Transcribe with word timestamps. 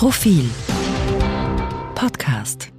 Profil 0.00 0.48
Podcast 1.94 2.70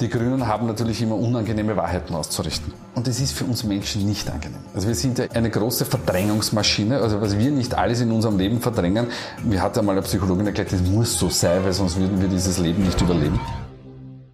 die 0.00 0.08
Grünen 0.08 0.48
haben 0.48 0.66
natürlich 0.66 1.00
immer 1.00 1.14
unangenehme 1.14 1.76
Wahrheiten 1.76 2.12
auszurichten. 2.12 2.72
Und 2.96 3.06
das 3.06 3.20
ist 3.20 3.38
für 3.38 3.44
uns 3.44 3.62
Menschen 3.62 4.04
nicht 4.04 4.28
angenehm. 4.28 4.58
Also 4.74 4.88
wir 4.88 4.96
sind 4.96 5.18
ja 5.18 5.26
eine 5.34 5.48
große 5.48 5.84
Verdrängungsmaschine. 5.84 6.98
Also 6.98 7.20
was 7.20 7.38
wir 7.38 7.52
nicht 7.52 7.76
alles 7.76 8.00
in 8.00 8.10
unserem 8.10 8.36
Leben 8.36 8.60
verdrängen, 8.60 9.06
mir 9.44 9.62
hat 9.62 9.78
einmal 9.78 9.94
eine 9.94 10.02
Psychologin 10.02 10.48
erklärt, 10.48 10.72
das 10.72 10.82
muss 10.82 11.16
so 11.16 11.28
sein, 11.28 11.62
weil 11.64 11.72
sonst 11.72 12.00
würden 12.00 12.20
wir 12.20 12.28
dieses 12.28 12.58
Leben 12.58 12.82
nicht 12.82 13.00
überleben. 13.00 13.38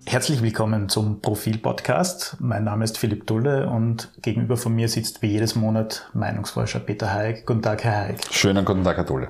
Herzlich 0.07 0.41
willkommen 0.41 0.89
zum 0.89 1.21
Profil-Podcast. 1.21 2.39
Mein 2.41 2.65
Name 2.65 2.85
ist 2.85 2.97
Philipp 2.97 3.27
Dulle 3.27 3.69
und 3.69 4.11
gegenüber 4.23 4.57
von 4.57 4.75
mir 4.75 4.89
sitzt 4.89 5.21
wie 5.21 5.27
jedes 5.27 5.55
Monat 5.55 6.09
Meinungsforscher 6.15 6.81
Peter 6.81 7.13
Haig. 7.13 7.45
Guten 7.45 7.61
Tag, 7.61 7.85
Herr 7.85 8.09
Haig. 8.09 8.21
Schönen 8.31 8.65
guten 8.65 8.85
Tag, 8.85 8.97
Herr 8.97 9.05
Dulle. 9.05 9.29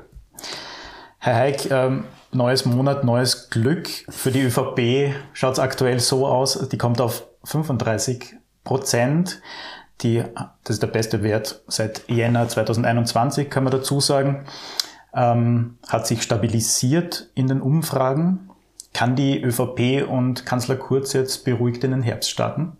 Herr 1.18 1.36
Haig, 1.36 1.70
ähm, 1.70 2.04
neues 2.34 2.64
Monat, 2.64 3.04
neues 3.04 3.50
Glück. 3.50 3.88
Für 4.08 4.30
die 4.30 4.42
ÖVP 4.42 5.14
schaut 5.32 5.54
es 5.54 5.58
aktuell 5.58 6.00
so 6.00 6.26
aus, 6.26 6.68
die 6.68 6.78
kommt 6.78 7.00
auf 7.00 7.26
35 7.44 8.36
Prozent. 8.64 9.40
Die, 10.00 10.22
das 10.64 10.76
ist 10.76 10.82
der 10.82 10.88
beste 10.88 11.22
Wert 11.22 11.62
seit 11.68 12.08
Jänner 12.08 12.48
2021, 12.48 13.48
kann 13.48 13.64
man 13.64 13.72
dazu 13.72 14.00
sagen. 14.00 14.46
Ähm, 15.14 15.78
hat 15.88 16.06
sich 16.06 16.22
stabilisiert 16.22 17.30
in 17.34 17.46
den 17.46 17.60
Umfragen. 17.60 18.50
Kann 18.92 19.16
die 19.16 19.42
ÖVP 19.42 20.08
und 20.08 20.44
Kanzler 20.46 20.76
Kurz 20.76 21.12
jetzt 21.12 21.44
beruhigt 21.44 21.84
in 21.84 21.92
den 21.92 22.02
Herbst 22.02 22.30
starten? 22.30 22.76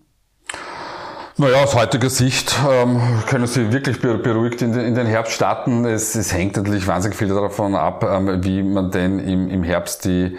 Naja, 1.37 1.65
aus 1.65 1.75
heutiger 1.75 2.11
Sicht 2.11 2.55
ähm, 2.71 3.01
können 3.27 3.49
Sie 3.49 3.73
wirklich 3.73 4.01
beruhigt 4.01 4.63
in 4.63 4.73
den, 4.73 4.83
in 4.83 4.95
den 4.95 5.09
Herbst 5.09 5.33
starten. 5.33 5.85
Es, 5.85 6.15
es, 6.15 6.33
hängt 6.33 6.57
natürlich 6.57 6.87
wahnsinnig 6.87 7.19
viel 7.19 7.27
davon 7.27 7.75
ab, 7.75 8.05
ähm, 8.09 8.45
wie 8.45 8.63
man 8.63 8.93
denn 8.93 9.19
im, 9.19 9.49
im 9.49 9.65
Herbst 9.65 10.05
die 10.05 10.37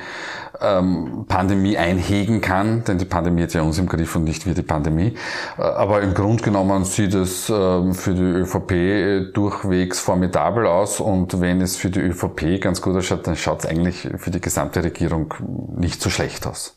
ähm, 0.61 1.25
Pandemie 1.27 1.77
einhegen 1.77 2.39
kann, 2.39 2.85
denn 2.85 2.97
die 2.97 3.03
Pandemie 3.03 3.43
hat 3.43 3.53
ja 3.53 3.61
uns 3.61 3.77
im 3.77 3.87
Griff 3.87 4.15
und 4.15 4.23
nicht 4.23 4.45
wir 4.45 4.53
die 4.53 4.61
Pandemie. 4.61 5.15
Äh, 5.57 5.63
aber 5.63 6.01
im 6.01 6.13
Grunde 6.13 6.41
genommen 6.41 6.85
sieht 6.85 7.13
es 7.13 7.49
ähm, 7.49 7.93
für 7.93 8.13
die 8.13 8.21
ÖVP 8.21 9.33
durchwegs 9.33 9.99
formidabel 9.99 10.65
aus 10.65 11.01
und 11.01 11.41
wenn 11.41 11.59
es 11.59 11.75
für 11.75 11.89
die 11.89 11.99
ÖVP 11.99 12.61
ganz 12.61 12.81
gut 12.81 12.95
ausschaut, 12.95 13.27
dann 13.27 13.35
schaut 13.35 13.59
es 13.59 13.65
eigentlich 13.65 14.07
für 14.15 14.31
die 14.31 14.39
gesamte 14.39 14.81
Regierung 14.81 15.33
nicht 15.75 16.01
so 16.01 16.09
schlecht 16.09 16.47
aus. 16.47 16.74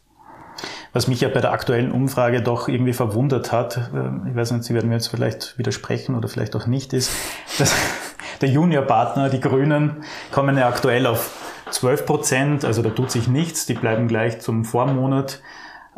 Was 0.92 1.06
mich 1.06 1.20
ja 1.20 1.28
bei 1.28 1.40
der 1.40 1.52
aktuellen 1.52 1.92
Umfrage 1.92 2.42
doch 2.42 2.68
irgendwie 2.68 2.92
verwundert 2.92 3.52
hat, 3.52 3.76
äh, 3.76 4.28
ich 4.28 4.34
weiß 4.34 4.52
nicht, 4.52 4.64
Sie 4.64 4.74
werden 4.74 4.88
mir 4.88 4.96
jetzt 4.96 5.08
vielleicht 5.08 5.58
widersprechen 5.58 6.14
oder 6.14 6.28
vielleicht 6.28 6.56
auch 6.56 6.66
nicht, 6.66 6.92
ist, 6.92 7.10
dass 7.58 7.74
der 8.40 8.48
Juniorpartner, 8.48 9.28
die 9.28 9.40
Grünen, 9.40 10.04
kommen 10.32 10.56
ja 10.56 10.68
aktuell 10.68 11.06
auf 11.06 11.30
12 11.70 12.06
Prozent, 12.06 12.64
also 12.64 12.82
da 12.82 12.90
tut 12.90 13.10
sich 13.10 13.28
nichts, 13.28 13.66
die 13.66 13.74
bleiben 13.74 14.08
gleich 14.08 14.40
zum 14.40 14.64
Vormonat. 14.64 15.42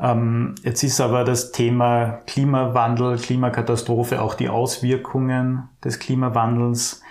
Ähm, 0.00 0.55
jetzt 0.62 0.82
ist 0.82 1.00
aber 1.00 1.25
das 1.25 1.52
Thema 1.52 2.20
Klimawandel, 2.27 3.19
Klimakatastrophe, 3.19 4.20
auch 4.20 4.34
die 4.34 4.48
Auswirkungen 4.48 5.69
des 5.84 5.98
Klimawandels, 5.98 7.02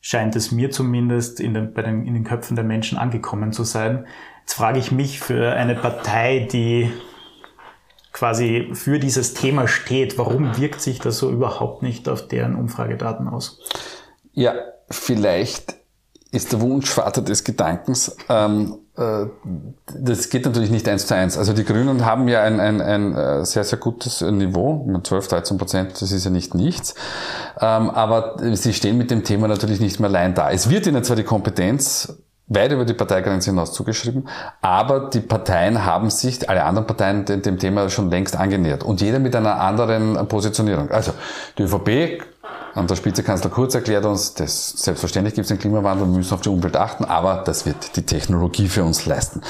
scheint 0.00 0.36
es 0.36 0.52
mir 0.52 0.70
zumindest 0.70 1.40
in 1.40 1.54
den, 1.54 1.74
bei 1.74 1.82
den, 1.82 2.06
in 2.06 2.14
den 2.14 2.24
Köpfen 2.24 2.56
der 2.56 2.64
Menschen 2.64 2.96
angekommen 2.98 3.52
zu 3.52 3.64
sein. 3.64 4.06
Jetzt 4.40 4.54
frage 4.54 4.78
ich 4.78 4.92
mich 4.92 5.20
für 5.20 5.52
eine 5.52 5.74
Partei, 5.74 6.48
die 6.50 6.90
quasi 8.12 8.70
für 8.74 8.98
dieses 8.98 9.34
Thema 9.34 9.68
steht, 9.68 10.18
warum 10.18 10.56
wirkt 10.58 10.80
sich 10.80 10.98
das 10.98 11.18
so 11.18 11.30
überhaupt 11.30 11.82
nicht 11.82 12.08
auf 12.08 12.26
deren 12.26 12.56
Umfragedaten 12.56 13.28
aus? 13.28 13.60
Ja, 14.32 14.54
vielleicht 14.90 15.76
ist 16.32 16.52
der 16.52 16.60
Wunschvater 16.60 17.22
des 17.22 17.42
Gedankens. 17.42 18.16
Ähm, 18.28 18.78
äh, 18.96 19.26
das 19.98 20.28
geht 20.28 20.44
natürlich 20.44 20.70
nicht 20.70 20.88
eins 20.88 21.06
zu 21.06 21.14
eins. 21.14 21.36
Also 21.36 21.52
die 21.52 21.64
Grünen 21.64 22.04
haben 22.04 22.28
ja 22.28 22.42
ein, 22.42 22.60
ein, 22.60 22.80
ein 22.80 23.14
äh, 23.14 23.44
sehr, 23.44 23.64
sehr 23.64 23.78
gutes 23.78 24.20
Niveau. 24.20 24.88
12, 25.02 25.28
13 25.28 25.58
Prozent, 25.58 26.00
das 26.00 26.12
ist 26.12 26.24
ja 26.24 26.30
nicht 26.30 26.54
nichts. 26.54 26.94
Ähm, 27.60 27.90
aber 27.90 28.36
sie 28.54 28.72
stehen 28.72 28.96
mit 28.96 29.10
dem 29.10 29.24
Thema 29.24 29.48
natürlich 29.48 29.80
nicht 29.80 29.98
mehr 29.98 30.08
allein 30.08 30.34
da. 30.34 30.50
Es 30.50 30.70
wird 30.70 30.86
ihnen 30.86 31.02
zwar 31.02 31.16
die 31.16 31.24
Kompetenz 31.24 32.16
weit 32.50 32.72
über 32.72 32.84
die 32.84 32.94
Parteigrenze 32.94 33.50
hinaus 33.50 33.72
zugeschrieben, 33.72 34.28
aber 34.60 35.08
die 35.08 35.20
Parteien 35.20 35.84
haben 35.84 36.10
sich, 36.10 36.48
alle 36.50 36.64
anderen 36.64 36.86
Parteien, 36.86 37.24
dem, 37.24 37.58
Thema 37.58 37.88
schon 37.88 38.10
längst 38.10 38.36
angenähert 38.36 38.82
und 38.82 39.00
jeder 39.00 39.20
mit 39.20 39.34
einer 39.34 39.60
anderen 39.60 40.26
Positionierung. 40.28 40.90
Also 40.90 41.12
die 41.56 41.62
ÖVP 41.62 42.22
der 42.74 42.96
Spitze 42.96 43.22
Kanzler 43.22 43.50
Kurz 43.50 43.74
erklärt 43.74 44.04
uns, 44.04 44.34
dass 44.34 44.70
selbstverständlich 44.70 45.34
gibt 45.34 45.44
es 45.44 45.48
den 45.48 45.58
Klimawandel, 45.58 46.06
wir 46.06 46.16
müssen 46.16 46.34
auf 46.34 46.40
die 46.40 46.48
Umwelt 46.48 46.76
achten, 46.76 47.04
aber 47.04 47.42
das 47.44 47.66
wird 47.66 47.96
die 47.96 48.02
Technologie 48.02 48.68
für 48.68 48.84
uns 48.84 49.06
leisten. 49.06 49.40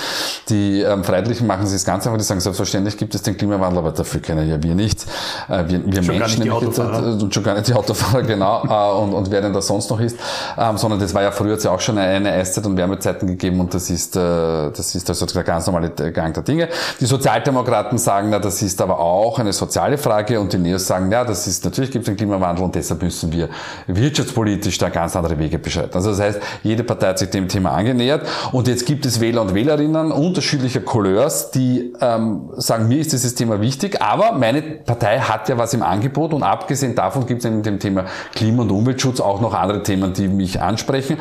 Die 0.49 0.81
ähm, 0.81 1.05
Freiheitlichen 1.05 1.47
machen 1.47 1.63
das 1.71 1.85
ganz 1.85 2.07
einfach, 2.07 2.19
die 2.19 2.25
sagen, 2.25 2.41
selbstverständlich 2.41 2.97
gibt 2.97 3.15
es 3.15 3.23
den 3.23 3.37
Klimawandel, 3.37 3.79
aber 3.79 3.93
dafür 3.93 4.21
können 4.21 4.49
ja 4.49 4.63
wir 4.63 4.75
nichts. 4.75 5.07
Äh, 5.49 5.65
wir 5.69 5.85
wir 5.85 6.03
schon 6.03 6.19
Menschen, 6.19 6.45
nämlich 6.45 6.63
jetzt, 6.63 6.79
und 6.79 7.35
schon 7.35 7.45
gar 7.45 7.55
nicht 7.55 7.69
die 7.69 7.75
Autofahrer, 7.75 8.23
genau, 8.27 8.65
äh, 8.65 9.03
und, 9.03 9.13
und 9.13 9.31
wer 9.31 9.43
denn 9.43 9.53
da 9.53 9.61
sonst 9.61 9.91
noch 9.91 10.01
ist, 10.01 10.17
ähm, 10.57 10.79
sondern 10.79 10.99
das 10.99 11.13
war 11.15 11.23
ja 11.23 11.31
früher 11.31 11.59
ja 11.59 11.71
auch 11.71 11.81
schon 11.81 11.99
eine 11.99 12.33
Eiszeit 12.33 12.65
und 12.65 12.77
Wärmezeiten 12.77 13.27
gegeben 13.27 13.61
und 13.61 13.75
das 13.75 13.91
ist, 13.91 14.17
äh, 14.17 14.19
das 14.19 14.95
ist 14.95 15.09
also 15.09 15.27
der 15.27 15.45
ganz 15.45 15.67
normale 15.67 15.91
Gang 15.91 16.33
der 16.33 16.43
Dinge. 16.43 16.69
Die 17.01 17.07
Sozialdemokraten 17.07 17.99
sagen, 17.99 18.29
na, 18.31 18.39
das 18.39 18.63
ist 18.63 18.81
aber 18.81 18.99
auch 18.99 19.39
eine 19.39 19.53
soziale 19.53 19.99
Frage 19.99 20.41
und 20.41 20.53
die 20.53 20.59
Neos 20.59 20.87
sagen, 20.87 21.11
ja, 21.13 21.25
das 21.25 21.47
ist, 21.47 21.65
natürlich 21.65 21.91
gibt 21.91 22.05
es 22.05 22.07
den 22.07 22.17
Klimawandel 22.17 22.65
und 22.65 22.75
deshalb 22.75 23.03
müssen 23.03 23.10
wir 23.31 23.49
wirtschaftspolitisch 23.87 24.79
da 24.79 24.89
ganz 24.89 25.17
andere 25.17 25.39
Wege 25.39 25.59
beschreiten. 25.59 25.95
Also 25.95 26.11
das 26.11 26.21
heißt, 26.21 26.41
jede 26.63 26.85
Partei 26.85 27.09
hat 27.09 27.19
sich 27.19 27.31
dem 27.31 27.49
Thema 27.49 27.73
angenähert 27.73 28.27
und 28.53 28.69
jetzt 28.69 28.87
gibt 28.87 29.07
es 29.07 29.21
Wähler 29.21 29.43
und 29.43 29.55
Wählerinnen 29.55 30.13
unterschiedlicher 30.13 30.81
Couleurs, 30.81 31.51
die 31.51 31.93
ähm, 32.01 32.51
sagen, 32.57 32.89
mir 32.89 32.99
ist 32.99 33.13
dieses 33.13 33.35
Thema 33.35 33.61
wichtig, 33.61 34.01
aber 34.01 34.33
meine 34.33 34.63
Partei 34.63 35.19
hat 35.19 35.49
ja 35.49 35.59
was 35.59 35.75
im 35.75 35.83
Angebot 35.83 36.33
und 36.33 36.43
abgesehen 36.43 36.95
davon 36.95 37.27
gibt 37.27 37.41
es 37.41 37.45
in 37.45 37.63
dem 37.63 37.79
Thema 37.79 38.05
Klima- 38.35 38.63
und 38.63 38.71
Umweltschutz 38.71 39.21
auch 39.21 39.41
noch 39.41 39.55
andere 39.55 39.83
Themen, 39.83 40.13
die 40.13 40.29
mich 40.29 40.61
ansprechen. 40.61 41.19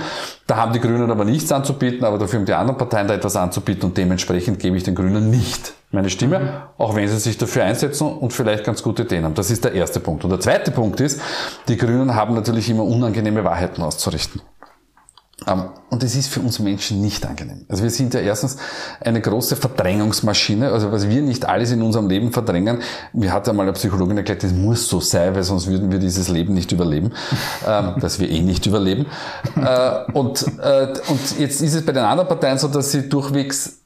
Da 0.48 0.58
haben 0.58 0.74
die 0.74 0.80
Grünen 0.80 1.12
aber 1.12 1.26
nichts 1.26 1.52
anzubieten, 1.52 2.04
aber 2.06 2.18
dafür 2.18 2.40
haben 2.40 2.46
die 2.46 2.54
anderen 2.54 2.78
Parteien 2.78 3.08
da 3.08 3.14
etwas 3.14 3.36
anzubieten 3.36 3.90
und 3.90 3.98
dementsprechend 3.98 4.60
gebe 4.60 4.78
ich 4.78 4.84
den 4.84 4.96
Grünen 4.96 5.30
nicht 5.30 5.74
meine 5.92 6.10
Stimme, 6.10 6.40
mhm. 6.40 6.50
auch 6.78 6.96
wenn 6.96 7.08
sie 7.08 7.18
sich 7.18 7.38
dafür 7.38 7.64
einsetzen 7.64 8.08
und 8.08 8.32
vielleicht 8.32 8.64
ganz 8.64 8.84
gute 8.84 9.04
Ideen 9.04 9.26
haben. 9.26 9.34
Das 9.34 9.50
ist 9.50 9.64
der 9.64 9.74
erste 9.74 10.00
Punkt. 10.00 10.24
Und 10.24 10.30
der 10.30 10.40
zweite 10.40 10.72
Punkt 10.72 11.00
ist, 11.00 11.20
die 11.68 11.78
Grünen 11.78 12.14
haben 12.16 12.36
natürlich 12.36 12.70
immer 12.70 12.84
unangenehme 12.84 13.44
Wahrheiten 13.44 13.82
auszurichten. 13.82 14.42
Ähm, 15.48 15.70
und 15.90 16.04
es 16.04 16.16
ist 16.16 16.28
für 16.28 16.42
uns 16.42 16.60
Menschen 16.60 17.02
nicht 17.02 17.26
angenehm. 17.26 17.66
Also 17.70 17.84
wir 17.84 17.90
sind 17.90 18.14
ja 18.14 18.20
erstens 18.20 18.58
eine 19.00 19.22
große 19.22 19.56
Verdrängungsmaschine. 19.56 20.72
Also 20.72 20.92
was 20.92 21.10
wir 21.10 21.22
nicht 21.22 21.46
alles 21.46 21.72
in 21.72 21.82
unserem 21.82 22.08
Leben 22.08 22.32
verdrängen, 22.32 22.82
mir 23.14 23.34
hat 23.34 23.48
einmal 23.50 23.66
eine 23.66 23.74
Psychologin 23.74 24.18
erklärt, 24.18 24.44
das 24.44 24.52
muss 24.52 24.88
so 24.88 25.00
sein, 25.00 25.34
weil 25.34 25.44
sonst 25.44 25.68
würden 25.68 25.92
wir 25.92 26.00
dieses 26.00 26.28
Leben 26.28 26.54
nicht 26.54 26.72
überleben, 26.72 27.14
ähm, 27.66 27.96
dass 28.00 28.20
wir 28.20 28.30
eh 28.30 28.42
nicht 28.42 28.66
überleben. 28.66 29.08
Äh, 29.56 30.12
und, 30.12 30.46
äh, 30.62 30.94
und 31.08 31.40
jetzt 31.40 31.62
ist 31.62 31.74
es 31.74 31.86
bei 31.86 31.94
den 31.94 32.04
anderen 32.04 32.28
Parteien 32.28 32.58
so, 32.58 32.68
dass 32.68 32.92
sie 32.92 33.10
durchwegs 33.10 33.80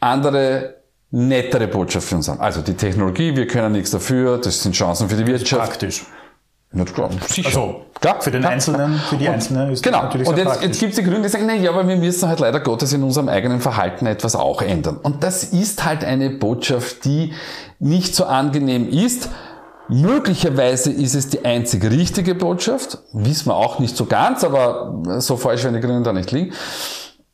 andere 0.00 0.76
nettere 1.16 1.66
Botschaft 1.66 2.08
für 2.08 2.16
uns 2.16 2.28
haben. 2.28 2.40
Also 2.40 2.60
die 2.60 2.74
Technologie, 2.74 3.34
wir 3.34 3.46
können 3.46 3.72
nichts 3.72 3.90
dafür, 3.90 4.38
das 4.38 4.62
sind 4.62 4.74
Chancen 4.74 5.08
für 5.08 5.16
die 5.16 5.26
Wirtschaft. 5.26 5.70
Praktisch. 5.70 6.04
Ja, 6.74 6.84
klar, 6.84 7.10
sicher. 7.26 7.46
Also, 7.46 7.86
klar, 8.00 8.20
für 8.20 8.30
den 8.30 8.42
klar. 8.42 8.52
Einzelnen, 8.52 8.98
für 8.98 9.16
die 9.16 9.26
und, 9.26 9.34
Einzelnen 9.34 9.70
ist 9.70 9.82
genau. 9.82 9.98
das 9.98 10.04
natürlich 10.06 10.28
Und 10.28 10.36
jetzt, 10.36 10.62
jetzt 10.62 10.80
gibt 10.80 10.90
es 10.92 10.98
die 10.98 11.04
Gründe, 11.04 11.22
die 11.22 11.28
sagen, 11.28 11.44
na 11.46 11.54
ja, 11.54 11.70
aber 11.70 11.88
wir 11.88 11.96
müssen 11.96 12.28
halt 12.28 12.40
leider 12.40 12.60
Gottes 12.60 12.92
in 12.92 13.02
unserem 13.02 13.28
eigenen 13.28 13.60
Verhalten 13.60 14.04
etwas 14.04 14.36
auch 14.36 14.60
ändern. 14.60 14.98
Und 14.98 15.22
das 15.22 15.44
ist 15.44 15.84
halt 15.84 16.04
eine 16.04 16.28
Botschaft, 16.28 17.04
die 17.06 17.32
nicht 17.78 18.14
so 18.14 18.24
angenehm 18.24 18.86
ist. 18.88 19.30
Möglicherweise 19.88 20.90
ist 20.90 21.14
es 21.14 21.30
die 21.30 21.44
einzig 21.44 21.84
richtige 21.84 22.34
Botschaft. 22.34 22.98
Wissen 23.12 23.46
wir 23.46 23.54
auch 23.54 23.78
nicht 23.78 23.96
so 23.96 24.04
ganz, 24.04 24.44
aber 24.44 25.20
so 25.20 25.36
falsch 25.36 25.64
werden 25.64 25.80
die 25.80 25.80
Grünen 25.80 26.04
da 26.04 26.12
nicht 26.12 26.32
liegen. 26.32 26.52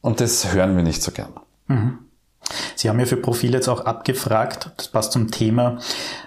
Und 0.03 0.21
das 0.21 0.53
hören 0.53 0.77
wir 0.77 0.85
nicht 0.85 1.03
so 1.03 1.11
gern. 1.11 1.31
Mhm. 1.67 1.99
Sie 2.75 2.89
haben 2.89 2.99
ja 2.99 3.07
für 3.07 3.17
Profil 3.17 3.53
jetzt 3.53 3.69
auch 3.69 3.85
abgefragt, 3.85 4.71
das 4.77 4.89
passt 4.89 5.13
zum 5.13 5.31
Thema, 5.31 5.79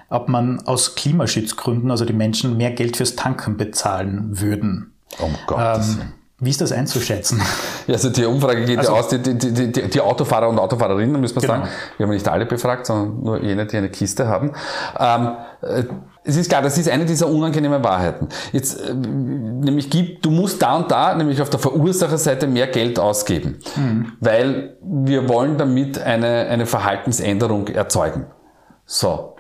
ob 0.10 0.30
man 0.30 0.62
aus 0.68 0.96
Klimaschutzgründen, 0.96 1.92
also 1.92 2.06
die 2.06 2.14
Menschen, 2.14 2.58
mehr 2.58 2.72
Geld 2.72 2.98
fürs 2.98 3.16
Tanken 3.16 3.58
bezahlen 3.58 4.40
würden. 4.40 4.94
Um 5.20 5.36
Gottes 5.48 5.96
ähm, 5.96 6.14
wie 6.40 6.50
ist 6.50 6.60
das 6.60 6.72
einzuschätzen? 6.72 7.42
Ja, 7.88 7.94
also 7.94 8.10
die 8.10 8.26
Umfrage 8.26 8.66
geht 8.66 8.80
also, 8.80 8.94
ja 8.94 9.00
aus, 9.00 9.08
die, 9.10 9.20
die, 9.20 9.38
die, 9.38 9.72
die, 9.72 10.02
Autofahrer 10.02 10.50
und 10.50 10.58
Autofahrerinnen, 10.58 11.22
müssen 11.22 11.36
wir 11.36 11.42
genau. 11.42 11.54
sagen. 11.54 11.70
Wir 11.98 12.08
haben 12.08 12.14
nicht 12.14 12.28
alle 12.28 12.48
befragt, 12.48 12.88
sondern 12.88 13.24
nur 13.24 13.44
jene, 13.44 13.68
die 13.68 13.78
eine 13.78 13.90
Kiste 13.90 14.28
haben. 14.28 14.52
Ähm, 15.00 15.38
äh, 15.62 15.84
es 16.24 16.36
ist 16.36 16.50
klar, 16.50 16.64
das 16.64 16.78
ist 16.78 16.90
eine 16.90 17.06
dieser 17.06 17.30
unangenehmen 17.30 17.84
Wahrheiten. 17.84 18.28
Jetzt, 18.52 18.82
äh, 18.82 18.94
nämlich 18.94 19.90
gibt, 19.92 20.26
du 20.26 20.32
musst 20.32 20.62
da 20.62 20.76
und 20.76 20.90
da, 20.90 21.14
nämlich 21.14 21.42
auf 21.42 21.52
der 21.52 21.60
Verursacherseite 21.60 22.48
mehr 22.48 22.68
Geld 22.68 22.98
ausgeben. 22.98 23.60
Mhm. 23.76 24.14
Weil 24.20 24.78
wir 24.82 25.30
wollen 25.30 25.58
damit 25.58 26.00
eine, 26.00 26.48
eine 26.48 26.66
Verhaltensänderung 26.66 27.68
erzeugen. 27.68 28.26
So. 28.86 29.36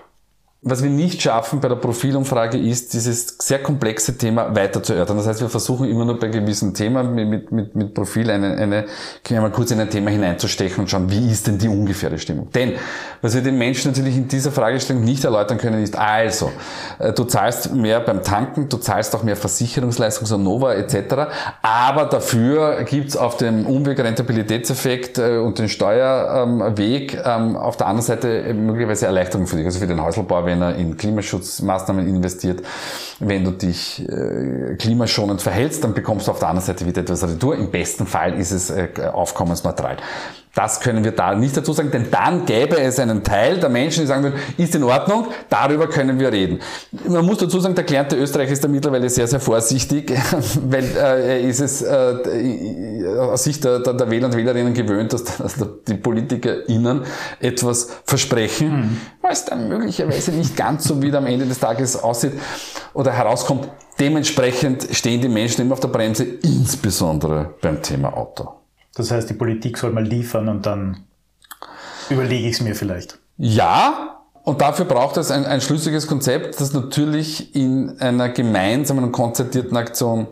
Was 0.67 0.81
wir 0.81 0.89
nicht 0.89 1.21
schaffen 1.21 1.59
bei 1.59 1.67
der 1.67 1.75
Profilumfrage 1.75 2.57
ist, 2.57 2.93
dieses 2.93 3.37
sehr 3.39 3.61
komplexe 3.61 4.17
Thema 4.17 4.55
weiter 4.55 4.81
zu 4.81 4.93
erörtern. 4.93 5.17
Das 5.17 5.27
heißt, 5.27 5.41
wir 5.41 5.49
versuchen 5.49 5.87
immer 5.87 6.05
nur 6.05 6.19
bei 6.19 6.27
gewissen 6.27 6.73
Themen 6.73 7.13
mit, 7.13 7.51
mit, 7.51 7.75
mit 7.75 7.93
Profil 7.93 8.31
eine, 8.31 8.55
eine, 8.57 8.85
können 9.23 9.37
wir 9.37 9.41
mal 9.41 9.51
kurz 9.51 9.69
in 9.69 9.79
ein 9.79 9.91
Thema 9.91 10.09
hineinzustechen 10.09 10.79
und 10.79 10.89
schauen, 10.89 11.11
wie 11.11 11.29
ist 11.29 11.45
denn 11.45 11.59
die 11.59 11.67
ungefähre 11.67 12.17
Stimmung. 12.17 12.49
Denn, 12.51 12.73
was 13.21 13.35
wir 13.35 13.43
den 13.43 13.59
Menschen 13.59 13.91
natürlich 13.91 14.17
in 14.17 14.27
dieser 14.27 14.51
Fragestellung 14.51 15.03
nicht 15.03 15.23
erläutern 15.23 15.59
können, 15.59 15.83
ist, 15.83 15.95
also, 15.95 16.51
äh, 16.97 17.13
du 17.13 17.25
zahlst 17.25 17.71
mehr 17.75 17.99
beim 17.99 18.23
Tanken, 18.23 18.67
du 18.67 18.77
zahlst 18.77 19.15
auch 19.15 19.21
mehr 19.21 19.35
Versicherungsleistung, 19.35 20.25
so 20.25 20.37
Nova 20.37 20.73
etc., 20.73 21.27
aber 21.61 22.05
dafür 22.05 22.83
gibt's 22.85 23.15
auf 23.15 23.37
dem 23.37 23.67
Umweg 23.67 23.99
Rentabilitätseffekt 23.99 25.19
äh, 25.19 25.37
und 25.37 25.59
den 25.59 25.69
Steuerweg 25.69 27.21
ähm, 27.23 27.55
auf 27.55 27.77
der 27.77 27.85
anderen 27.85 28.07
Seite 28.07 28.51
möglicherweise 28.55 29.05
Erleichterungen 29.05 29.47
für 29.47 29.57
dich, 29.57 29.65
also 29.65 29.79
für 29.79 29.87
den 29.87 30.01
Häuselbau, 30.01 30.43
wenn 30.43 30.54
er 30.61 30.75
in 30.75 30.97
Klimaschutzmaßnahmen 30.97 32.07
investiert. 32.07 32.61
Wenn 33.19 33.43
du 33.43 33.51
dich 33.51 34.07
äh, 34.07 34.75
klimaschonend 34.77 35.41
verhältst, 35.41 35.83
dann 35.83 35.93
bekommst 35.93 36.27
du 36.27 36.31
auf 36.31 36.39
der 36.39 36.49
anderen 36.49 36.65
Seite 36.65 36.85
wieder 36.85 37.01
etwas 37.01 37.23
Retour. 37.23 37.55
Im 37.55 37.71
besten 37.71 38.05
Fall 38.05 38.33
ist 38.33 38.51
es 38.51 38.69
äh, 38.69 38.89
aufkommensneutral. 39.11 39.97
Das 40.55 40.79
können 40.79 41.03
wir 41.03 41.11
da 41.11 41.35
nicht 41.35 41.55
dazu 41.57 41.73
sagen, 41.73 41.91
denn 41.91 42.09
dann 42.09 42.45
gäbe 42.45 42.79
es 42.79 42.97
einen 42.97 43.25
Teil 43.25 43.59
der 43.59 43.67
Menschen, 43.67 44.01
die 44.01 44.07
sagen 44.07 44.23
würden, 44.23 44.39
ist 44.57 44.73
in 44.73 44.83
Ordnung, 44.83 45.27
darüber 45.49 45.87
können 45.87 46.17
wir 46.17 46.31
reden. 46.31 46.59
Man 47.09 47.25
muss 47.25 47.39
dazu 47.39 47.59
sagen, 47.59 47.75
der 47.75 47.83
gelernte 47.83 48.15
Österreicher 48.15 48.53
ist 48.53 48.63
da 48.63 48.69
mittlerweile 48.69 49.09
sehr, 49.09 49.27
sehr 49.27 49.41
vorsichtig, 49.41 50.13
weil 50.69 50.85
äh, 50.85 51.27
er 51.27 51.39
ist 51.41 51.59
es 51.59 51.81
äh, 51.81 53.05
aus 53.19 53.43
Sicht 53.43 53.65
der, 53.65 53.79
der, 53.79 53.95
der 53.95 54.09
Wähler 54.09 54.27
und 54.27 54.37
Wählerinnen 54.37 54.73
gewöhnt, 54.73 55.11
dass, 55.11 55.25
dass 55.25 55.55
die 55.85 55.95
PolitikerInnen 55.95 57.01
etwas 57.41 57.89
versprechen, 58.05 58.69
mhm. 58.69 59.01
was 59.21 59.43
dann 59.43 59.67
möglicherweise 59.67 60.31
nicht 60.31 60.55
ganz 60.55 60.85
so 60.85 61.01
wieder 61.01 61.17
am 61.17 61.27
Ende 61.27 61.45
des 61.45 61.59
Tages 61.59 62.01
aussieht 62.01 62.31
oder 62.93 63.11
herauskommt. 63.11 63.67
Dementsprechend 63.99 64.87
stehen 64.91 65.19
die 65.19 65.29
Menschen 65.29 65.61
immer 65.61 65.73
auf 65.73 65.81
der 65.81 65.89
Bremse, 65.89 66.23
insbesondere 66.23 67.55
beim 67.61 67.81
Thema 67.81 68.15
Auto. 68.15 68.64
Das 68.95 69.11
heißt, 69.11 69.29
die 69.29 69.33
Politik 69.33 69.77
soll 69.77 69.91
mal 69.91 70.03
liefern 70.03 70.49
und 70.49 70.65
dann 70.65 71.05
überlege 72.09 72.47
ich 72.47 72.55
es 72.55 72.61
mir 72.61 72.75
vielleicht. 72.75 73.19
Ja, 73.37 74.21
und 74.43 74.61
dafür 74.61 74.85
braucht 74.85 75.17
es 75.17 75.31
ein, 75.31 75.45
ein 75.45 75.59
schlüssiges 75.59 76.07
Konzept, 76.07 76.59
das 76.61 76.73
natürlich 76.73 77.55
in 77.55 77.99
einer 77.99 78.29
gemeinsamen 78.29 79.03
und 79.03 79.11
konzertierten 79.11 79.75
Aktion 79.75 80.27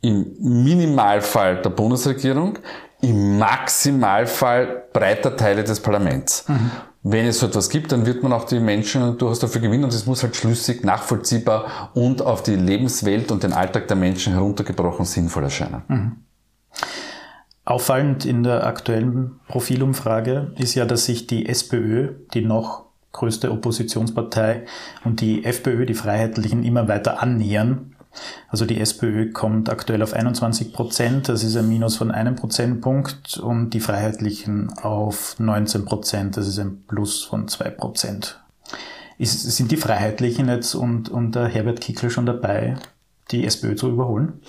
im 0.00 0.36
Minimalfall 0.38 1.60
der 1.62 1.70
Bundesregierung, 1.70 2.58
im 3.02 3.38
Maximalfall 3.38 4.84
breiter 4.92 5.36
Teile 5.36 5.64
des 5.64 5.80
Parlaments. 5.80 6.48
Mhm. 6.48 6.70
Wenn 7.02 7.26
es 7.26 7.40
so 7.40 7.46
etwas 7.46 7.68
gibt, 7.68 7.92
dann 7.92 8.06
wird 8.06 8.22
man 8.22 8.32
auch 8.32 8.44
die 8.44 8.58
Menschen 8.58 9.18
durchaus 9.18 9.38
dafür 9.38 9.60
gewinnen 9.60 9.84
und 9.84 9.92
es 9.92 10.06
muss 10.06 10.22
halt 10.22 10.34
schlüssig, 10.34 10.84
nachvollziehbar 10.84 11.90
und 11.94 12.22
auf 12.22 12.42
die 12.42 12.56
Lebenswelt 12.56 13.30
und 13.30 13.42
den 13.42 13.52
Alltag 13.52 13.86
der 13.88 13.96
Menschen 13.96 14.32
heruntergebrochen 14.32 15.04
sinnvoll 15.04 15.44
erscheinen. 15.44 15.82
Mhm. 15.88 16.12
Auffallend 17.66 18.24
in 18.24 18.44
der 18.44 18.64
aktuellen 18.64 19.40
Profilumfrage 19.48 20.52
ist 20.56 20.76
ja, 20.76 20.84
dass 20.84 21.04
sich 21.04 21.26
die 21.26 21.48
SPÖ, 21.48 22.14
die 22.32 22.42
noch 22.42 22.84
größte 23.10 23.50
Oppositionspartei, 23.50 24.64
und 25.04 25.20
die 25.20 25.44
FPÖ, 25.44 25.84
die 25.84 25.94
Freiheitlichen, 25.94 26.62
immer 26.62 26.86
weiter 26.86 27.20
annähern. 27.20 27.96
Also 28.48 28.66
die 28.66 28.80
SPÖ 28.80 29.32
kommt 29.32 29.68
aktuell 29.68 30.00
auf 30.04 30.12
21 30.12 30.72
Prozent, 30.72 31.28
das 31.28 31.42
ist 31.42 31.56
ein 31.56 31.68
Minus 31.68 31.96
von 31.96 32.12
einem 32.12 32.36
Prozentpunkt, 32.36 33.36
und 33.38 33.70
die 33.70 33.80
Freiheitlichen 33.80 34.72
auf 34.78 35.34
19 35.40 35.84
Prozent, 35.84 36.36
das 36.36 36.46
ist 36.46 36.60
ein 36.60 36.84
Plus 36.86 37.24
von 37.24 37.48
zwei 37.48 37.70
Prozent. 37.70 38.40
sind 39.18 39.72
die 39.72 39.76
Freiheitlichen 39.76 40.48
jetzt 40.48 40.76
und, 40.76 41.08
und 41.08 41.34
der 41.34 41.48
Herbert 41.48 41.80
Kickl 41.80 42.10
schon 42.10 42.26
dabei, 42.26 42.76
die 43.32 43.44
SPÖ 43.44 43.74
zu 43.74 43.88
überholen? 43.90 44.40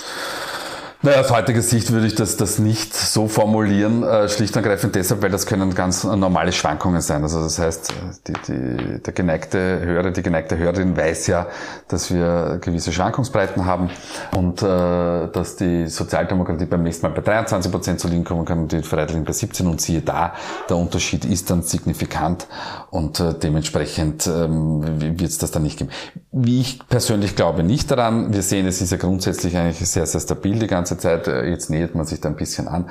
Naja, 1.03 1.21
aus 1.21 1.29
heutiger 1.29 1.61
Sicht 1.61 1.91
würde 1.91 2.07
ich 2.07 2.15
das, 2.15 2.37
das 2.37 2.57
nicht 2.57 2.91
so 2.95 3.27
formulieren, 3.27 4.01
äh, 4.01 4.27
schlicht 4.29 4.57
und 4.57 4.63
ergreifend 4.63 4.95
deshalb, 4.95 5.21
weil 5.21 5.29
das 5.29 5.45
können 5.45 5.75
ganz 5.75 6.03
normale 6.03 6.51
Schwankungen 6.51 7.01
sein. 7.01 7.21
Also 7.21 7.43
das 7.43 7.59
heißt, 7.59 7.93
die, 8.27 8.33
die, 8.47 9.03
der 9.03 9.13
geneigte 9.13 9.79
Hörer, 9.79 10.09
die 10.09 10.23
geneigte 10.23 10.57
Hörerin 10.57 10.97
weiß 10.97 11.27
ja, 11.27 11.45
dass 11.87 12.11
wir 12.11 12.57
gewisse 12.61 12.91
Schwankungsbreiten 12.91 13.65
haben 13.65 13.91
und 14.35 14.63
äh, 14.63 15.27
dass 15.31 15.55
die 15.57 15.85
Sozialdemokratie 15.85 16.65
beim 16.65 16.81
nächsten 16.81 17.05
Mal 17.05 17.13
bei 17.13 17.21
23 17.21 17.71
Prozent 17.71 17.99
zu 17.99 18.07
liegen 18.07 18.23
kommen 18.23 18.45
kann 18.45 18.57
und 18.57 18.71
die 18.71 18.81
Freiheitlichen 18.81 19.23
bei 19.23 19.33
17 19.33 19.67
und 19.67 19.79
siehe 19.79 20.01
da, 20.01 20.33
der 20.67 20.77
Unterschied 20.77 21.25
ist 21.25 21.51
dann 21.51 21.61
signifikant 21.61 22.47
und 22.89 23.19
äh, 23.19 23.35
dementsprechend 23.35 24.25
ähm, 24.25 24.81
wird 24.99 25.29
es 25.29 25.37
das 25.37 25.51
dann 25.51 25.61
nicht 25.61 25.77
geben. 25.77 25.91
Wie 26.31 26.59
ich 26.59 26.79
persönlich 26.87 27.35
glaube 27.35 27.61
nicht 27.61 27.91
daran. 27.91 28.33
Wir 28.33 28.41
sehen, 28.41 28.65
es 28.65 28.81
ist 28.81 28.91
ja 28.91 28.97
grundsätzlich 28.97 29.55
eigentlich 29.57 29.87
sehr, 29.87 30.07
sehr 30.07 30.21
stabil 30.21 30.57
die 30.57 30.67
ganze 30.67 30.86
ganze 30.87 30.97
Zeit, 30.97 31.27
äh, 31.27 31.49
jetzt 31.49 31.69
nähert 31.69 31.95
man 31.95 32.05
sich 32.05 32.21
da 32.21 32.29
ein 32.29 32.35
bisschen 32.35 32.67
an. 32.67 32.89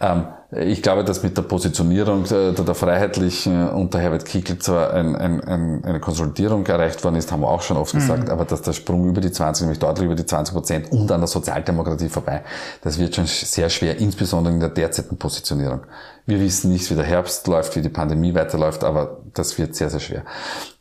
Ähm, 0.00 0.26
ich 0.54 0.82
glaube, 0.82 1.02
dass 1.02 1.22
mit 1.22 1.36
der 1.36 1.42
Positionierung 1.42 2.24
der, 2.24 2.52
der 2.52 2.74
Freiheitlichen 2.74 3.70
unter 3.70 3.98
Herbert 3.98 4.26
Kickl 4.26 4.58
zwar 4.58 4.92
ein, 4.92 5.16
ein, 5.16 5.42
ein, 5.42 5.84
eine 5.84 5.98
Konsolidierung 5.98 6.66
erreicht 6.66 7.02
worden 7.04 7.16
ist, 7.16 7.32
haben 7.32 7.40
wir 7.40 7.48
auch 7.48 7.62
schon 7.62 7.78
oft 7.78 7.94
mhm. 7.94 8.00
gesagt, 8.00 8.30
aber 8.30 8.44
dass 8.44 8.60
der 8.60 8.74
Sprung 8.74 9.08
über 9.08 9.22
die 9.22 9.32
20, 9.32 9.62
nämlich 9.62 9.78
deutlich 9.78 10.04
über 10.04 10.14
die 10.14 10.26
20 10.26 10.54
Prozent 10.54 10.92
und 10.92 11.10
an 11.10 11.20
der 11.20 11.28
Sozialdemokratie 11.28 12.10
vorbei, 12.10 12.42
das 12.82 12.98
wird 12.98 13.16
schon 13.16 13.26
sehr 13.26 13.70
schwer, 13.70 13.98
insbesondere 13.98 14.52
in 14.52 14.60
der 14.60 14.68
derzeitigen 14.68 15.16
Positionierung. 15.16 15.80
Wir 16.26 16.38
wissen 16.38 16.70
nicht, 16.70 16.88
wie 16.90 16.94
der 16.94 17.04
Herbst 17.04 17.46
läuft, 17.46 17.74
wie 17.74 17.80
die 17.80 17.88
Pandemie 17.88 18.34
weiterläuft, 18.34 18.84
aber 18.84 19.22
das 19.32 19.56
wird 19.58 19.74
sehr, 19.74 19.88
sehr 19.88 20.00
schwer. 20.00 20.22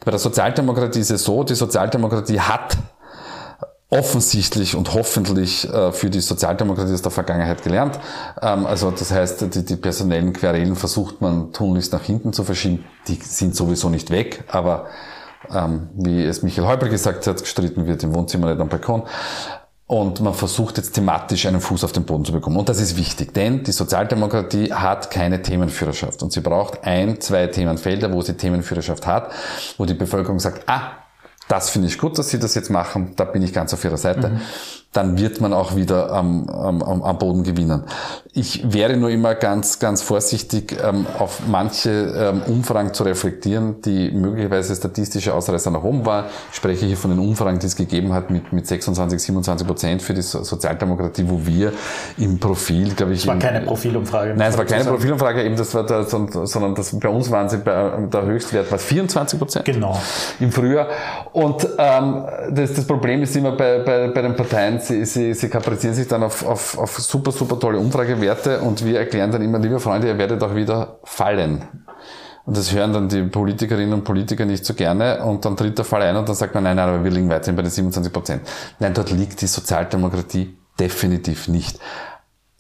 Bei 0.04 0.12
der 0.12 0.20
Sozialdemokratie 0.20 1.00
ist 1.00 1.12
es 1.12 1.24
so, 1.24 1.44
die 1.44 1.56
Sozialdemokratie 1.56 2.40
hat 2.40 2.78
offensichtlich 3.92 4.76
und 4.76 4.94
hoffentlich 4.94 5.72
äh, 5.72 5.92
für 5.92 6.10
die 6.10 6.22
Sozialdemokratie 6.22 6.94
aus 6.94 7.02
der 7.02 7.12
Vergangenheit 7.12 7.62
gelernt. 7.62 8.00
Ähm, 8.42 8.66
also 8.66 8.90
das 8.90 9.12
heißt, 9.12 9.54
die, 9.54 9.66
die 9.66 9.76
personellen 9.76 10.32
Querelen 10.32 10.78
versucht 10.78 11.22
man 11.22 11.52
tunlichst 11.52 11.92
nach 11.92 12.04
hinten 12.04 12.32
zu 12.32 12.44
verschieben. 12.46 12.86
Die 13.08 13.16
sind 13.16 13.54
sowieso 13.54 13.90
nicht 13.90 14.10
weg, 14.10 14.46
aber 14.48 14.88
ähm, 15.54 15.90
wie 15.94 16.24
es 16.24 16.42
Michael 16.42 16.68
Häupl 16.68 16.88
gesagt 16.88 17.28
hat, 17.28 17.42
gestritten 17.42 17.86
wird 17.86 18.02
im 18.04 18.16
Wohnzimmer, 18.16 18.50
nicht 18.50 18.62
am 18.62 18.70
Balkon. 18.70 19.04
Und 19.88 20.22
man 20.22 20.34
versucht 20.34 20.78
jetzt 20.78 20.94
thematisch 20.94 21.46
einen 21.46 21.60
Fuß 21.60 21.84
auf 21.84 21.92
den 21.92 22.06
Boden 22.06 22.24
zu 22.24 22.32
bekommen. 22.32 22.56
Und 22.56 22.70
das 22.70 22.80
ist 22.80 22.96
wichtig, 22.96 23.34
denn 23.34 23.66
die 23.66 23.74
Sozialdemokratie 23.74 24.72
hat 24.72 25.12
keine 25.12 25.42
Themenführerschaft. 25.42 26.24
Und 26.24 26.32
sie 26.32 26.40
braucht 26.40 26.86
ein, 26.86 27.20
zwei 27.20 27.48
Themenfelder, 27.48 28.14
wo 28.14 28.22
sie 28.22 28.38
Themenführerschaft 28.38 29.06
hat, 29.06 29.34
wo 29.78 29.84
die 29.84 29.94
Bevölkerung 29.94 30.40
sagt, 30.40 30.70
ah, 30.70 30.94
das 31.52 31.70
finde 31.70 31.90
ich 31.90 31.98
gut, 31.98 32.18
dass 32.18 32.30
Sie 32.30 32.40
das 32.40 32.56
jetzt 32.56 32.70
machen, 32.70 33.12
da 33.18 33.26
bin 33.26 33.42
ich 33.42 33.52
ganz 33.52 33.74
auf 33.74 33.84
Ihrer 33.84 33.98
Seite. 33.98 34.30
Mhm 34.30 34.42
dann 34.94 35.18
wird 35.18 35.40
man 35.40 35.54
auch 35.54 35.76
wieder 35.76 36.12
am, 36.12 36.50
am, 36.50 36.82
am 36.82 37.18
Boden 37.18 37.44
gewinnen. 37.44 37.84
Ich 38.34 38.74
wäre 38.74 38.98
nur 38.98 39.10
immer 39.10 39.36
ganz, 39.36 39.80
ganz 39.80 40.02
vorsichtig, 40.02 40.76
ähm, 40.84 41.06
auf 41.18 41.44
manche 41.48 41.90
ähm, 41.90 42.42
Umfragen 42.46 42.94
zu 42.94 43.04
reflektieren, 43.04 43.82
die 43.82 44.12
möglicherweise 44.12 44.76
statistische 44.76 45.34
Ausreißer 45.34 45.72
nach 45.72 45.84
oben 45.84 46.06
war. 46.06 46.26
Ich 46.50 46.58
spreche 46.58 46.86
hier 46.86 46.98
von 46.98 47.12
den 47.12 47.20
Umfragen, 47.20 47.60
die 47.60 47.68
es 47.68 47.78
gegeben 47.78 48.14
hat 48.14 48.32
mit, 48.32 48.52
mit 48.52 48.68
26, 48.68 49.22
27 49.22 49.66
Prozent 49.66 50.02
für 50.02 50.14
die 50.14 50.22
Sozialdemokratie, 50.22 51.24
wo 51.26 51.46
wir 51.46 51.72
im 52.18 52.38
Profil, 52.38 52.94
glaube 52.94 53.14
ich... 53.14 53.22
Es 53.22 53.28
war 53.28 53.40
keine 53.40 53.62
Profilumfrage. 53.62 54.34
Nein, 54.36 54.52
es 54.52 54.58
war 54.58 54.66
keine 54.66 54.84
Profilumfrage, 54.84 55.44
eben 55.44 55.56
das 55.56 55.74
war 55.74 55.86
da, 55.86 56.04
sondern 56.04 56.76
das, 56.76 57.00
bei 57.00 57.10
uns 57.10 57.32
waren 57.32 57.48
sie 57.48 57.60
bei, 57.60 58.08
der 58.12 58.26
Höchstwert 58.26 58.70
war 58.70 58.78
24 58.78 59.40
Prozent. 59.40 59.66
Genau. 59.66 59.98
Im 60.42 60.52
Frühjahr. 60.52 60.88
Und 61.32 61.41
ähm, 61.78 62.26
das, 62.52 62.74
das 62.74 62.86
Problem 62.86 63.24
ist 63.24 63.36
immer 63.36 63.52
bei, 63.54 63.80
bei, 63.80 64.08
bei 64.10 64.22
den 64.22 64.36
Parteien, 64.36 64.80
sie, 64.80 65.06
sie, 65.06 65.34
sie 65.34 65.50
kaprizieren 65.50 65.96
sich 65.96 66.08
dann 66.08 66.24
auf, 66.24 66.46
auf, 66.46 66.78
auf 66.78 67.00
super, 67.00 67.32
super 67.32 67.60
tolle 67.60 67.78
Umfragewerte 67.80 68.60
und 68.60 68.84
wir 68.86 69.00
erklären 69.00 69.32
dann 69.32 69.42
immer, 69.42 69.60
liebe 69.60 69.80
Freunde, 69.80 70.08
ihr 70.08 70.18
werdet 70.18 70.44
auch 70.44 70.56
wieder 70.56 71.00
fallen. 71.04 71.64
Und 72.46 72.58
das 72.58 72.74
hören 72.74 72.92
dann 72.92 73.08
die 73.08 73.24
Politikerinnen 73.24 73.94
und 73.94 74.04
Politiker 74.04 74.46
nicht 74.46 74.66
so 74.66 74.74
gerne 74.74 75.24
und 75.24 75.46
dann 75.46 75.56
tritt 75.56 75.78
der 75.78 75.86
Fall 75.86 76.02
ein 76.02 76.16
und 76.16 76.28
dann 76.28 76.36
sagt 76.36 76.54
man, 76.56 76.64
nein, 76.64 76.76
nein, 76.76 76.90
aber 76.90 77.04
wir 77.04 77.12
liegen 77.12 77.30
weiterhin 77.30 77.56
bei 77.56 77.62
den 77.62 77.72
27 77.72 78.12
Prozent. 78.12 78.42
Nein, 78.80 78.94
dort 78.94 79.12
liegt 79.12 79.42
die 79.42 79.48
Sozialdemokratie 79.48 80.58
definitiv 80.80 81.48
nicht. 81.48 81.80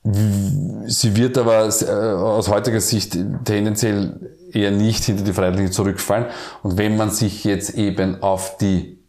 Sie 0.03 1.15
wird 1.15 1.37
aber 1.37 1.67
äh, 1.67 1.85
aus 1.85 2.49
heutiger 2.49 2.81
Sicht 2.81 3.17
tendenziell 3.45 4.31
eher 4.55 4.71
nicht 4.71 5.03
hinter 5.03 5.23
die 5.23 5.33
Freiheitlichen 5.33 5.71
zurückfallen. 5.71 6.27
Und 6.63 6.77
wenn 6.77 6.97
man 6.97 7.11
sich 7.11 7.43
jetzt 7.43 7.71
eben 7.71 8.21
auf 8.21 8.57
die 8.57 8.99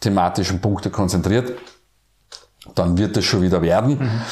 thematischen 0.00 0.60
Punkte 0.60 0.90
konzentriert, 0.90 1.52
dann 2.74 2.98
wird 2.98 3.16
es 3.16 3.24
schon 3.24 3.42
wieder 3.42 3.62
werden. 3.62 3.98
Mhm. 3.98 4.22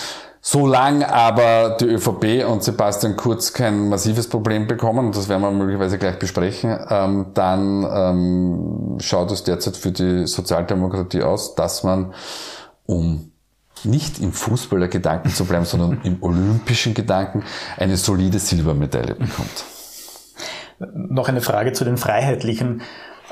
Solange 0.43 1.13
aber 1.13 1.77
die 1.79 1.85
ÖVP 1.85 2.49
und 2.49 2.65
Sebastian 2.65 3.15
Kurz 3.15 3.53
kein 3.53 3.91
massives 3.91 4.27
Problem 4.27 4.67
bekommen, 4.67 5.07
und 5.07 5.17
das 5.17 5.29
werden 5.29 5.43
wir 5.43 5.51
möglicherweise 5.51 5.99
gleich 5.99 6.19
besprechen, 6.19 6.79
ähm, 6.89 7.27
dann 7.35 7.87
ähm, 7.93 8.99
schaut 9.01 9.31
es 9.33 9.45
derzeit 9.45 9.77
für 9.77 9.93
die 9.93 10.27
Sozialdemokratie 10.27 11.23
aus, 11.23 11.55
dass 11.57 11.83
man, 11.83 12.15
um 12.87 13.33
nicht 13.85 14.19
im 14.19 14.33
Fußballergedanken 14.33 15.31
zu 15.31 15.45
bleiben, 15.45 15.67
sondern 15.67 16.01
im 16.05 16.17
olympischen 16.23 16.95
Gedanken, 16.95 17.45
eine 17.77 17.99
solide 17.99 18.39
Silbermedaille 18.39 19.17
bekommt. 19.17 19.65
Noch 20.95 21.29
eine 21.29 21.41
Frage 21.41 21.73
zu 21.73 21.85
den 21.85 21.97
Freiheitlichen. 21.97 22.83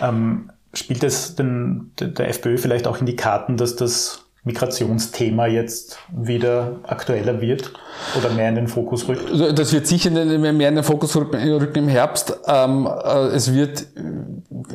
Ähm 0.00 0.50
spielt 0.75 1.02
es 1.02 1.35
den, 1.35 1.93
der 1.99 2.28
FPÖ 2.28 2.59
vielleicht 2.59 2.87
auch 2.87 3.00
in 3.00 3.07
die 3.07 3.17
Karten, 3.17 3.57
dass 3.57 3.76
das 3.76 4.28
Migrationsthema 4.49 5.47
jetzt 5.47 5.99
wieder 6.11 6.81
aktueller 6.85 7.40
wird 7.40 7.73
oder 8.17 8.31
mehr 8.35 8.49
in 8.49 8.55
den 8.57 8.69
Fokus 8.69 9.07
rückt? 9.07 9.31
Also, 9.31 9.52
das 9.52 9.73
wird 9.73 9.87
sicher 9.87 10.11
mehr 10.11 10.69
in 10.69 10.75
den 10.75 10.83
Fokus 10.83 11.14
rücken 11.14 11.75
im 11.75 11.88
Herbst. 11.88 12.37
Ähm, 12.47 12.87
äh, 12.87 13.26
es 13.28 13.52
wird 13.55 13.87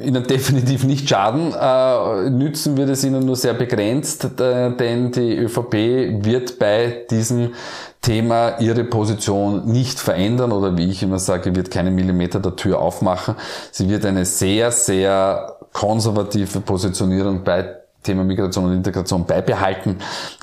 Ihnen 0.01 0.23
definitiv 0.27 0.83
nicht 0.83 1.09
schaden. 1.09 1.53
Äh, 1.53 2.29
nützen 2.29 2.77
wird 2.77 2.89
es 2.89 3.03
Ihnen 3.03 3.25
nur 3.25 3.35
sehr 3.35 3.53
begrenzt, 3.53 4.27
denn 4.39 5.11
die 5.11 5.37
ÖVP 5.37 5.73
wird 6.23 6.59
bei 6.59 7.05
diesem 7.09 7.51
Thema 8.01 8.59
ihre 8.59 8.83
Position 8.83 9.65
nicht 9.65 9.99
verändern 9.99 10.51
oder 10.51 10.77
wie 10.77 10.89
ich 10.91 11.01
immer 11.01 11.19
sage, 11.19 11.55
wird 11.55 11.71
keine 11.71 11.89
Millimeter 11.89 12.39
der 12.39 12.55
Tür 12.55 12.79
aufmachen. 12.79 13.35
Sie 13.71 13.89
wird 13.89 14.05
eine 14.05 14.25
sehr, 14.25 14.71
sehr 14.71 15.57
konservative 15.71 16.59
Positionierung 16.59 17.43
bei 17.43 17.82
Thema 18.03 18.23
Migration 18.23 18.65
und 18.65 18.73
Integration 18.73 19.25
beibehalten, 19.25 19.97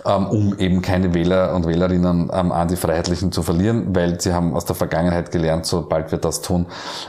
ähm, 0.05 0.27
um 0.27 0.59
eben 0.59 0.83
keine 0.83 1.15
Wähler 1.15 1.55
und 1.55 1.67
Wählerinnen 1.67 2.31
ähm, 2.33 2.53
an 2.53 2.69
die 2.69 2.77
Freiheitlichen 2.77 3.33
zu 3.33 3.43
verlieren, 3.43 3.95
weil 3.95 4.21
sie 4.21 4.33
haben 4.33 4.55
aus 4.55 4.65
der 4.65 4.77
Vergangenheit 4.77 5.31
gelernt, 5.31 5.67
sobald 5.67 6.11
wir 6.11 6.19
das 6.19 6.43
tun, 6.43 6.67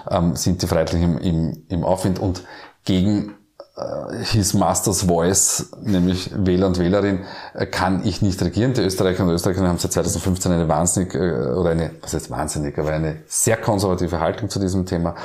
ähm, 0.10 0.36
sind 0.36 0.62
die 0.62 0.68
Freiheitlichen 0.68 1.18
im, 1.18 1.64
im 1.70 1.84
Aufwind 1.84 2.20
und 2.20 2.44
gegen 2.84 3.36
äh, 3.78 4.24
His 4.24 4.54
Master's 4.54 5.04
Voice, 5.04 5.72
nämlich 5.82 6.32
Wähler 6.36 6.68
und 6.68 6.80
Wählerin, 6.80 7.22
äh, 7.54 7.66
kann 7.66 8.06
ich 8.06 8.22
nicht 8.22 8.42
regieren. 8.42 8.74
Die 8.74 8.82
Österreicher 8.82 9.24
und 9.24 9.30
Österreicher 9.30 9.68
haben 9.68 9.78
seit 9.78 9.94
2015 9.94 10.52
eine 10.52 10.68
wahnsinnig, 10.68 11.14
äh, 11.16 11.18
oder 11.54 11.72
eine, 11.72 11.92
was 12.02 12.14
heißt 12.14 12.30
wahnsinnig, 12.30 12.78
aber 12.78 12.92
eine 12.92 13.24
sehr 13.28 13.58
konservative 13.58 14.20
Haltung 14.20 14.50
zu 14.50 14.60
diesem 14.60 14.86
Thema. 14.86 15.16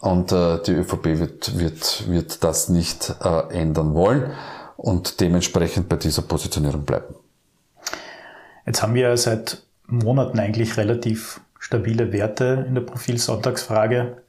Und 0.00 0.32
äh, 0.32 0.62
die 0.62 0.72
ÖVP 0.72 1.04
wird, 1.18 1.58
wird, 1.58 2.08
wird 2.08 2.44
das 2.44 2.68
nicht 2.68 3.14
äh, 3.22 3.52
ändern 3.52 3.94
wollen 3.94 4.32
und 4.76 5.20
dementsprechend 5.20 5.88
bei 5.88 5.96
dieser 5.96 6.22
Positionierung 6.22 6.84
bleiben. 6.84 7.14
Jetzt 8.64 8.82
haben 8.82 8.94
wir 8.94 9.16
seit 9.16 9.62
Monaten 9.86 10.38
eigentlich 10.38 10.76
relativ 10.76 11.40
stabile 11.58 12.12
Werte 12.12 12.64
in 12.68 12.74
der 12.74 12.82
Profilsonntagsfrage. 12.82 14.22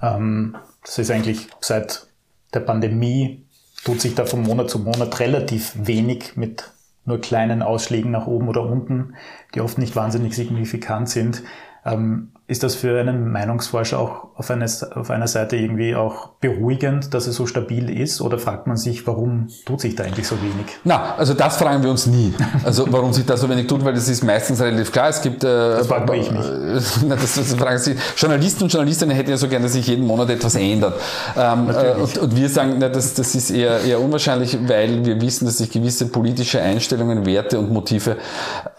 Ähm, 0.00 0.56
das 0.84 0.98
ist 0.98 1.10
eigentlich 1.10 1.48
seit 1.60 2.06
der 2.54 2.60
Pandemie 2.60 3.44
tut 3.84 4.00
sich 4.00 4.14
da 4.14 4.24
von 4.24 4.42
Monat 4.42 4.70
zu 4.70 4.78
Monat 4.78 5.18
relativ 5.20 5.72
wenig 5.74 6.36
mit 6.36 6.70
nur 7.04 7.20
kleinen 7.20 7.62
Ausschlägen 7.62 8.12
nach 8.12 8.26
oben 8.26 8.48
oder 8.48 8.62
unten, 8.62 9.14
die 9.54 9.60
oft 9.60 9.78
nicht 9.78 9.96
wahnsinnig 9.96 10.34
signifikant 10.34 11.08
sind. 11.08 11.42
Ähm, 11.84 12.30
ist 12.48 12.62
das 12.62 12.74
für 12.74 12.98
einen 12.98 13.30
Meinungsforscher 13.30 13.98
auch 13.98 14.28
auf, 14.34 14.50
eine, 14.50 14.66
auf 14.94 15.10
einer 15.10 15.28
Seite 15.28 15.56
irgendwie 15.56 15.94
auch 15.94 16.30
beruhigend, 16.40 17.14
dass 17.14 17.26
es 17.28 17.36
so 17.36 17.46
stabil 17.46 17.88
ist? 17.88 18.20
Oder 18.20 18.38
fragt 18.38 18.66
man 18.66 18.76
sich, 18.76 19.06
warum 19.06 19.48
tut 19.64 19.80
sich 19.80 19.94
da 19.94 20.04
eigentlich 20.04 20.26
so 20.26 20.36
wenig? 20.42 20.66
Na, 20.82 21.14
also 21.16 21.34
das 21.34 21.56
fragen 21.56 21.82
wir 21.82 21.90
uns 21.90 22.06
nie. 22.06 22.34
Also 22.64 22.86
warum 22.90 23.12
sich 23.12 23.24
da 23.24 23.36
so 23.36 23.48
wenig 23.48 23.68
tut, 23.68 23.84
weil 23.84 23.94
das 23.94 24.08
ist 24.08 24.24
meistens 24.24 24.60
relativ 24.60 24.90
klar. 24.90 25.08
Es 25.08 25.22
gibt... 25.22 25.44
Äh, 25.44 25.48
das 25.48 25.86
ich 25.86 26.30
mich. 26.30 26.40
na, 27.06 27.14
das, 27.14 27.34
das 27.34 27.54
fragen 27.54 27.78
Sie. 27.78 27.94
Journalisten 28.16 28.64
und 28.64 28.72
Journalistinnen 28.72 29.14
hätten 29.14 29.30
ja 29.30 29.36
so 29.36 29.48
gerne, 29.48 29.66
dass 29.66 29.74
sich 29.74 29.86
jeden 29.86 30.06
Monat 30.06 30.28
etwas 30.28 30.56
ändert. 30.56 31.00
Ähm, 31.36 31.70
äh, 31.70 32.00
und, 32.00 32.18
und, 32.18 32.36
wir 32.36 32.48
sagen, 32.48 32.76
na, 32.78 32.88
das, 32.88 33.14
das 33.14 33.34
ist 33.36 33.50
eher, 33.50 33.80
eher 33.80 34.00
unwahrscheinlich, 34.00 34.58
weil 34.68 35.04
wir 35.04 35.20
wissen, 35.20 35.44
dass 35.44 35.58
sich 35.58 35.70
gewisse 35.70 36.06
politische 36.06 36.60
Einstellungen, 36.60 37.24
Werte 37.24 37.58
und 37.58 37.72
Motive 37.72 38.16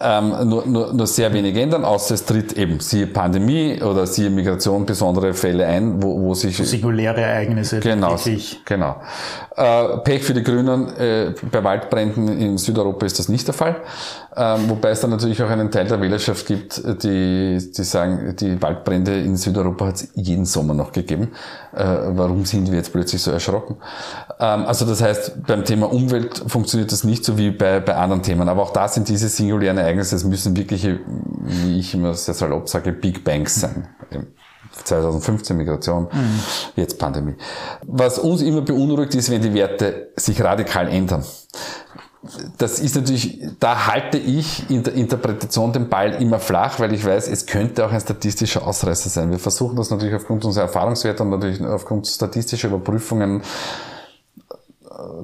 ähm, 0.00 0.48
nur, 0.48 0.66
nur, 0.66 0.92
nur 0.92 1.06
sehr 1.06 1.32
wenig 1.32 1.56
ändern, 1.56 1.84
außer 1.84 2.14
es 2.14 2.24
tritt 2.24 2.52
eben, 2.52 2.78
siehe 2.80 3.06
Pandemie, 3.06 3.53
oder 3.82 4.06
siehe 4.06 4.30
Migration 4.30 4.86
besondere 4.86 5.34
Fälle 5.34 5.66
ein, 5.66 6.02
wo, 6.02 6.20
wo 6.20 6.34
sich... 6.34 6.56
So 6.56 6.64
singuläre 6.64 7.20
Ereignisse. 7.20 7.80
Genau, 7.80 8.10
wirklich. 8.10 8.60
genau. 8.64 8.96
Äh, 9.56 9.98
Pech 9.98 10.22
für 10.22 10.34
die 10.34 10.42
Grünen, 10.42 10.88
äh, 10.96 11.34
bei 11.50 11.62
Waldbränden 11.62 12.28
in 12.40 12.58
Südeuropa 12.58 13.06
ist 13.06 13.18
das 13.18 13.28
nicht 13.28 13.46
der 13.46 13.54
Fall. 13.54 13.76
Ähm, 14.36 14.68
wobei 14.68 14.90
es 14.90 15.00
dann 15.00 15.10
natürlich 15.10 15.40
auch 15.42 15.48
einen 15.48 15.70
Teil 15.70 15.86
der 15.86 16.00
Wählerschaft 16.00 16.46
gibt, 16.46 16.82
die, 17.04 17.58
die 17.58 17.84
sagen, 17.84 18.34
die 18.38 18.60
Waldbrände 18.60 19.20
in 19.20 19.36
Südeuropa 19.36 19.86
hat 19.86 19.94
es 19.96 20.08
jeden 20.14 20.44
Sommer 20.44 20.74
noch 20.74 20.90
gegeben. 20.90 21.30
Äh, 21.72 21.84
warum 21.84 22.44
sind 22.44 22.68
wir 22.68 22.78
jetzt 22.78 22.92
plötzlich 22.92 23.22
so 23.22 23.30
erschrocken? 23.30 23.76
Ähm, 24.40 24.64
also 24.66 24.86
das 24.86 25.00
heißt, 25.00 25.46
beim 25.46 25.64
Thema 25.64 25.92
Umwelt 25.92 26.42
funktioniert 26.48 26.90
das 26.90 27.04
nicht 27.04 27.24
so 27.24 27.38
wie 27.38 27.50
bei, 27.50 27.78
bei 27.78 27.94
anderen 27.94 28.22
Themen. 28.22 28.48
Aber 28.48 28.62
auch 28.62 28.72
da 28.72 28.88
sind 28.88 29.08
diese 29.08 29.28
singulären 29.28 29.78
Ereignisse, 29.78 30.16
es 30.16 30.24
müssen 30.24 30.56
wirkliche, 30.56 30.98
wie 31.44 31.78
ich 31.78 31.94
immer 31.94 32.14
sehr 32.14 32.34
salopp 32.34 32.68
sage, 32.68 32.92
Big 32.92 33.22
Bangs 33.44 33.60
sein. 33.60 33.88
2015 34.84 35.56
Migration, 35.56 36.08
mhm. 36.10 36.40
jetzt 36.74 36.98
Pandemie. 36.98 37.34
Was 37.82 38.18
uns 38.18 38.42
immer 38.42 38.62
beunruhigt 38.62 39.14
ist, 39.14 39.30
wenn 39.30 39.40
die 39.40 39.54
Werte 39.54 40.08
sich 40.16 40.42
radikal 40.42 40.88
ändern 40.88 41.24
das 42.56 42.78
ist 42.78 42.96
natürlich, 42.96 43.40
da 43.60 43.86
halte 43.86 44.16
ich 44.16 44.70
in 44.70 44.82
der 44.82 44.94
Interpretation 44.94 45.72
den 45.72 45.88
Ball 45.88 46.14
immer 46.22 46.38
flach, 46.38 46.80
weil 46.80 46.94
ich 46.94 47.04
weiß, 47.04 47.28
es 47.28 47.44
könnte 47.44 47.84
auch 47.84 47.92
ein 47.92 48.00
statistischer 48.00 48.66
Ausreißer 48.66 49.10
sein. 49.10 49.30
Wir 49.30 49.38
versuchen 49.38 49.76
das 49.76 49.90
natürlich 49.90 50.14
aufgrund 50.14 50.44
unserer 50.44 50.64
Erfahrungswerte 50.64 51.22
und 51.22 51.30
natürlich 51.30 51.62
aufgrund 51.62 52.06
statistischer 52.06 52.68
Überprüfungen 52.68 53.42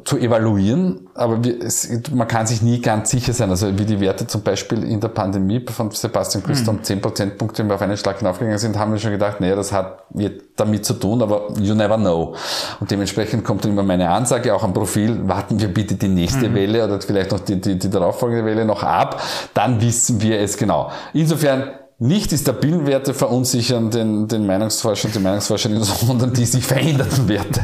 zu 0.04 0.18
evaluieren, 0.18 1.08
aber 1.14 1.44
wir, 1.44 1.62
es, 1.62 1.88
man 2.12 2.26
kann 2.26 2.46
sich 2.46 2.60
nie 2.60 2.80
ganz 2.80 3.10
sicher 3.10 3.32
sein. 3.32 3.50
Also 3.50 3.78
wie 3.78 3.84
die 3.84 4.00
Werte 4.00 4.26
zum 4.26 4.42
Beispiel 4.42 4.82
in 4.82 5.00
der 5.00 5.08
Pandemie 5.08 5.64
von 5.70 5.90
Sebastian 5.92 6.42
Küster 6.42 6.72
mhm. 6.72 6.78
um 6.78 6.84
10 6.84 7.00
Prozentpunkte 7.00 7.64
auf 7.72 7.80
einen 7.80 7.96
Schlag 7.96 8.18
hinaufgegangen 8.18 8.58
sind, 8.58 8.78
haben 8.78 8.92
wir 8.92 8.98
schon 8.98 9.12
gedacht, 9.12 9.40
naja, 9.40 9.54
das 9.54 9.70
hat 9.70 10.04
damit 10.56 10.84
zu 10.84 10.94
tun, 10.94 11.22
aber 11.22 11.52
you 11.60 11.74
never 11.74 11.96
know. 11.96 12.34
Und 12.80 12.90
dementsprechend 12.90 13.44
kommt 13.44 13.64
dann 13.64 13.72
immer 13.72 13.84
meine 13.84 14.10
Ansage 14.10 14.52
auch 14.54 14.64
am 14.64 14.72
Profil, 14.72 15.28
warten 15.28 15.60
wir 15.60 15.68
bitte 15.68 15.94
die 15.94 16.08
nächste 16.08 16.48
mhm. 16.48 16.54
Welle 16.54 16.84
oder 16.84 17.00
vielleicht 17.00 17.30
noch 17.30 17.40
die, 17.40 17.60
die, 17.60 17.78
die 17.78 17.90
darauffolgende 17.90 18.44
Welle 18.44 18.64
noch 18.64 18.82
ab, 18.82 19.22
dann 19.54 19.80
wissen 19.80 20.20
wir 20.20 20.40
es 20.40 20.56
genau. 20.56 20.90
Insofern 21.12 21.70
nicht 22.00 22.32
die 22.32 22.38
stabilen 22.38 22.86
Werte 22.86 23.14
verunsichern 23.14 23.90
den, 23.90 24.26
den 24.26 24.46
Meinungsforscher 24.46 25.06
und 25.06 25.14
die 25.14 25.20
Meinungsforscherinnen, 25.20 25.84
sondern 26.06 26.32
die 26.32 26.46
sich 26.46 26.64
veränderten 26.64 27.28
Werte. 27.28 27.60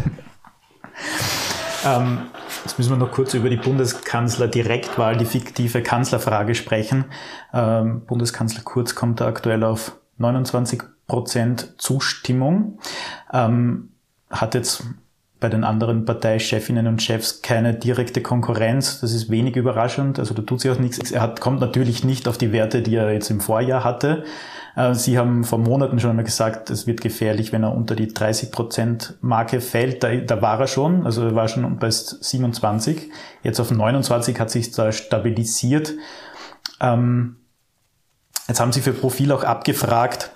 Ähm, 1.86 2.18
jetzt 2.64 2.78
müssen 2.78 2.90
wir 2.90 2.96
noch 2.96 3.12
kurz 3.12 3.34
über 3.34 3.48
die 3.48 3.56
Bundeskanzler-Direktwahl, 3.56 5.16
die 5.16 5.24
fiktive 5.24 5.82
Kanzlerfrage 5.82 6.54
sprechen. 6.56 7.04
Ähm, 7.52 8.04
Bundeskanzler 8.06 8.62
Kurz 8.64 8.94
kommt 8.96 9.20
da 9.20 9.28
aktuell 9.28 9.62
auf 9.62 9.92
29 10.18 10.82
Prozent 11.06 11.74
Zustimmung. 11.78 12.80
Ähm, 13.32 13.90
hat 14.30 14.54
jetzt 14.54 14.84
bei 15.46 15.50
den 15.50 15.62
anderen 15.62 16.04
Parteichefinnen 16.04 16.88
und 16.88 17.00
Chefs 17.00 17.40
keine 17.40 17.72
direkte 17.72 18.20
Konkurrenz. 18.20 18.98
Das 18.98 19.12
ist 19.12 19.30
wenig 19.30 19.54
überraschend. 19.54 20.18
Also 20.18 20.34
da 20.34 20.42
tut 20.42 20.60
sich 20.60 20.72
auch 20.72 20.80
nichts. 20.80 21.12
Er 21.12 21.20
hat, 21.20 21.40
kommt 21.40 21.60
natürlich 21.60 22.02
nicht 22.02 22.26
auf 22.26 22.36
die 22.36 22.50
Werte, 22.50 22.82
die 22.82 22.96
er 22.96 23.12
jetzt 23.12 23.30
im 23.30 23.40
Vorjahr 23.40 23.84
hatte. 23.84 24.24
Äh, 24.74 24.94
Sie 24.94 25.16
haben 25.16 25.44
vor 25.44 25.60
Monaten 25.60 26.00
schon 26.00 26.10
einmal 26.10 26.24
gesagt, 26.24 26.68
es 26.70 26.88
wird 26.88 27.00
gefährlich, 27.00 27.52
wenn 27.52 27.62
er 27.62 27.76
unter 27.76 27.94
die 27.94 28.08
30-Prozent-Marke 28.08 29.60
fällt. 29.60 30.02
Da, 30.02 30.16
da, 30.16 30.42
war 30.42 30.58
er 30.58 30.66
schon, 30.66 31.06
also 31.06 31.22
er 31.22 31.36
war 31.36 31.46
schon 31.46 31.78
bei 31.78 31.90
27. 31.92 33.08
Jetzt 33.44 33.60
auf 33.60 33.70
29 33.70 34.40
hat 34.40 34.50
sich 34.50 34.72
da 34.72 34.90
stabilisiert. 34.90 35.94
Ähm, 36.80 37.36
jetzt 38.48 38.58
haben 38.58 38.72
Sie 38.72 38.80
für 38.80 38.92
Profil 38.92 39.30
auch 39.30 39.44
abgefragt, 39.44 40.32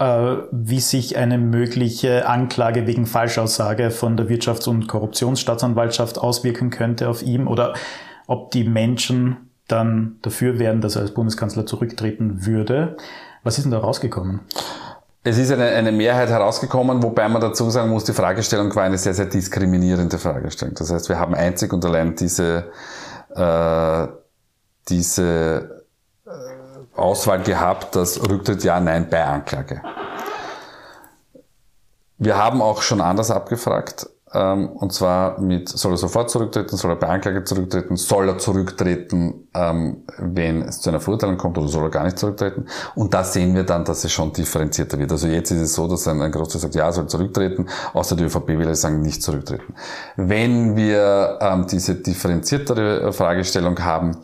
wie 0.00 0.80
sich 0.80 1.18
eine 1.18 1.36
mögliche 1.36 2.26
Anklage 2.26 2.86
wegen 2.86 3.04
Falschaussage 3.04 3.90
von 3.90 4.16
der 4.16 4.28
Wirtschafts- 4.28 4.68
und 4.68 4.88
Korruptionsstaatsanwaltschaft 4.88 6.18
auswirken 6.18 6.70
könnte 6.70 7.08
auf 7.08 7.22
ihm 7.22 7.46
oder 7.46 7.74
ob 8.26 8.50
die 8.50 8.64
Menschen 8.64 9.50
dann 9.68 10.16
dafür 10.22 10.58
wären, 10.58 10.80
dass 10.80 10.96
er 10.96 11.02
als 11.02 11.12
Bundeskanzler 11.12 11.66
zurücktreten 11.66 12.46
würde. 12.46 12.96
Was 13.42 13.58
ist 13.58 13.64
denn 13.64 13.72
da 13.72 13.78
rausgekommen? 13.78 14.40
Es 15.22 15.36
ist 15.36 15.52
eine, 15.52 15.66
eine 15.66 15.92
Mehrheit 15.92 16.30
herausgekommen, 16.30 17.02
wobei 17.02 17.28
man 17.28 17.42
dazu 17.42 17.68
sagen 17.68 17.90
muss, 17.90 18.04
die 18.04 18.14
Fragestellung 18.14 18.74
war 18.74 18.84
eine 18.84 18.96
sehr, 18.96 19.12
sehr 19.12 19.26
diskriminierende 19.26 20.16
Fragestellung. 20.16 20.74
Das 20.76 20.90
heißt, 20.90 21.10
wir 21.10 21.18
haben 21.18 21.34
einzig 21.34 21.74
und 21.74 21.84
allein 21.84 22.14
diese, 22.14 22.70
äh, 23.34 24.06
diese 24.88 25.24
äh, 25.24 25.79
Auswahl 27.00 27.42
gehabt, 27.42 27.96
das 27.96 28.20
Rücktritt 28.20 28.62
ja, 28.64 28.78
nein 28.80 29.08
bei 29.10 29.24
Anklage. 29.24 29.82
Wir 32.18 32.36
haben 32.36 32.60
auch 32.60 32.82
schon 32.82 33.00
anders 33.00 33.30
abgefragt. 33.30 34.06
Ähm, 34.32 34.68
und 34.68 34.92
zwar 34.92 35.40
mit, 35.40 35.68
soll 35.68 35.92
er 35.94 35.96
sofort 35.96 36.30
zurücktreten, 36.30 36.76
soll 36.76 36.92
er 36.92 36.96
bei 36.96 37.08
Anklage 37.08 37.42
zurücktreten, 37.42 37.96
soll 37.96 38.28
er 38.28 38.38
zurücktreten, 38.38 39.48
ähm, 39.54 40.04
wenn 40.18 40.62
es 40.62 40.80
zu 40.80 40.90
einer 40.90 41.00
Verurteilung 41.00 41.36
kommt 41.36 41.58
oder 41.58 41.66
soll 41.66 41.84
er 41.84 41.90
gar 41.90 42.04
nicht 42.04 42.18
zurücktreten. 42.18 42.66
Und 42.94 43.12
da 43.12 43.24
sehen 43.24 43.54
wir 43.56 43.64
dann, 43.64 43.84
dass 43.84 44.04
es 44.04 44.12
schon 44.12 44.32
differenzierter 44.32 44.98
wird. 45.00 45.10
Also 45.10 45.26
jetzt 45.26 45.50
ist 45.50 45.60
es 45.60 45.74
so, 45.74 45.88
dass 45.88 46.06
ein, 46.06 46.22
ein 46.22 46.30
Großteil 46.30 46.60
sagt, 46.60 46.76
ja, 46.76 46.92
soll 46.92 47.08
zurücktreten, 47.08 47.66
außer 47.92 48.14
die 48.14 48.24
ÖVP 48.24 48.48
will 48.48 48.68
er 48.68 48.76
sagen, 48.76 49.02
nicht 49.02 49.20
zurücktreten. 49.20 49.74
Wenn 50.14 50.76
wir 50.76 51.38
ähm, 51.40 51.66
diese 51.66 51.96
differenziertere 51.96 53.12
Fragestellung 53.12 53.82
haben, 53.82 54.18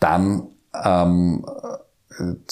dann 0.00 0.48
ähm, 0.84 1.44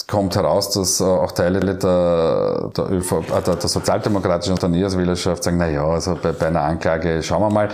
kommt 0.07 0.35
heraus, 0.35 0.71
dass 0.71 0.99
äh, 0.99 1.03
auch 1.03 1.31
Teile 1.31 1.59
der, 1.59 2.69
der, 2.75 2.91
ÖV, 2.91 3.11
äh, 3.11 3.41
der, 3.45 3.55
der 3.55 3.69
sozialdemokratischen 3.69 4.53
Unternehmerswählerschaft 4.53 5.43
sagen, 5.43 5.57
na 5.57 5.69
ja, 5.69 5.85
also 5.85 6.17
bei, 6.21 6.31
bei, 6.31 6.47
einer 6.47 6.61
Anklage 6.61 7.21
schauen 7.23 7.41
wir 7.41 7.49
mal, 7.49 7.69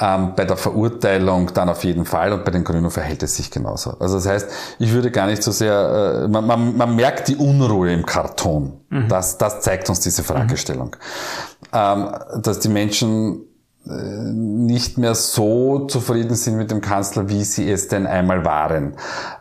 ähm, 0.00 0.32
bei 0.36 0.44
der 0.44 0.56
Verurteilung 0.56 1.52
dann 1.54 1.68
auf 1.68 1.84
jeden 1.84 2.04
Fall 2.04 2.32
und 2.32 2.44
bei 2.44 2.50
den 2.50 2.64
Grünen 2.64 2.90
verhält 2.90 3.22
es 3.22 3.36
sich 3.36 3.50
genauso. 3.50 3.96
Also 3.98 4.16
das 4.16 4.26
heißt, 4.26 4.50
ich 4.78 4.92
würde 4.92 5.10
gar 5.10 5.26
nicht 5.26 5.42
so 5.42 5.50
sehr, 5.50 6.24
äh, 6.24 6.28
man, 6.28 6.46
man, 6.46 6.76
man 6.76 6.96
merkt 6.96 7.28
die 7.28 7.36
Unruhe 7.36 7.92
im 7.92 8.04
Karton. 8.04 8.80
Mhm. 8.90 9.08
Das, 9.08 9.38
das 9.38 9.60
zeigt 9.60 9.88
uns 9.88 10.00
diese 10.00 10.22
Fragestellung. 10.22 10.96
Mhm. 10.96 11.68
Ähm, 11.72 12.14
dass 12.42 12.60
die 12.60 12.68
Menschen 12.68 13.42
äh, 13.86 13.92
nicht 13.92 14.98
mehr 14.98 15.14
so 15.14 15.86
zufrieden 15.86 16.34
sind 16.34 16.56
mit 16.56 16.70
dem 16.70 16.80
Kanzler, 16.80 17.28
wie 17.28 17.44
sie 17.44 17.70
es 17.70 17.88
denn 17.88 18.06
einmal 18.06 18.44
waren. 18.44 18.96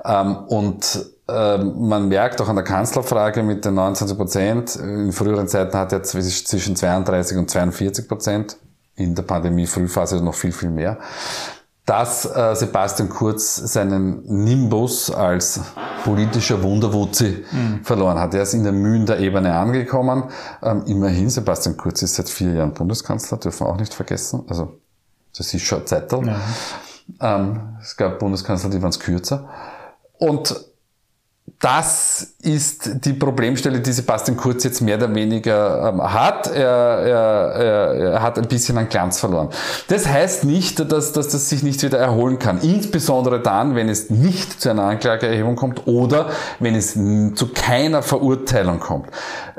Ähm, 0.05 0.37
und 0.47 1.16
man 1.27 2.07
merkt 2.07 2.41
auch 2.41 2.47
an 2.47 2.55
der 2.55 2.63
Kanzlerfrage 2.63 3.43
mit 3.43 3.65
den 3.65 3.73
29 3.73 4.17
Prozent, 4.17 4.75
in 4.77 5.11
früheren 5.11 5.47
Zeiten 5.47 5.77
hat 5.77 5.91
er 5.91 6.01
zwischen 6.01 6.75
32 6.75 7.37
und 7.37 7.49
42 7.49 8.07
Prozent, 8.07 8.57
in 8.95 9.13
der 9.13 9.23
Pandemie-Frühphase 9.23 10.23
noch 10.23 10.33
viel, 10.33 10.51
viel 10.51 10.69
mehr, 10.69 10.97
dass 11.85 12.25
äh, 12.25 12.53
Sebastian 12.53 13.07
Kurz 13.07 13.55
seinen 13.55 14.23
Nimbus 14.25 15.09
als 15.09 15.61
politischer 16.03 16.61
Wunderwutzi 16.61 17.45
mhm. 17.49 17.79
verloren 17.83 18.19
hat. 18.19 18.33
Er 18.33 18.43
ist 18.43 18.53
in 18.53 18.63
der 18.63 18.73
Mühen 18.73 19.05
der 19.05 19.19
Ebene 19.19 19.53
angekommen. 19.53 20.25
Ähm, 20.61 20.83
immerhin, 20.85 21.29
Sebastian 21.29 21.77
Kurz 21.77 22.01
ist 22.01 22.15
seit 22.15 22.27
vier 22.29 22.51
Jahren 22.51 22.73
Bundeskanzler, 22.73 23.37
dürfen 23.37 23.65
wir 23.65 23.69
auch 23.69 23.77
nicht 23.77 23.93
vergessen. 23.93 24.43
Also 24.49 24.79
das 25.37 25.53
ist 25.53 25.63
schon 25.63 25.85
Zeitel. 25.85 26.27
Ja. 26.27 26.39
Ähm, 27.21 27.77
es 27.81 27.95
gab 27.95 28.19
Bundeskanzler, 28.19 28.69
die 28.69 28.81
waren 28.81 28.89
es 28.89 28.99
kürzer. 28.99 29.47
Und 30.17 30.59
das 31.59 32.35
ist 32.39 33.05
die 33.05 33.13
Problemstelle, 33.13 33.79
die 33.79 33.91
Sebastian 33.91 34.37
Kurz 34.37 34.63
jetzt 34.63 34.79
mehr 34.79 34.97
oder 34.97 35.13
weniger 35.13 35.89
ähm, 35.89 36.01
hat. 36.01 36.45
Er, 36.47 36.61
er, 36.61 37.53
er, 37.95 38.21
hat 38.21 38.37
ein 38.37 38.47
bisschen 38.47 38.77
an 38.77 38.87
Glanz 38.89 39.19
verloren. 39.19 39.49
Das 39.87 40.07
heißt 40.07 40.43
nicht, 40.43 40.91
dass, 40.91 41.13
dass 41.13 41.29
das 41.29 41.49
sich 41.49 41.63
nicht 41.63 41.81
wieder 41.81 41.97
erholen 41.97 42.37
kann. 42.37 42.61
Insbesondere 42.61 43.41
dann, 43.41 43.73
wenn 43.73 43.89
es 43.89 44.11
nicht 44.11 44.61
zu 44.61 44.69
einer 44.69 44.83
Anklageerhebung 44.83 45.55
kommt 45.55 45.87
oder 45.87 46.29
wenn 46.59 46.75
es 46.75 46.93
zu 46.93 47.47
keiner 47.55 48.03
Verurteilung 48.03 48.79
kommt. 48.79 49.07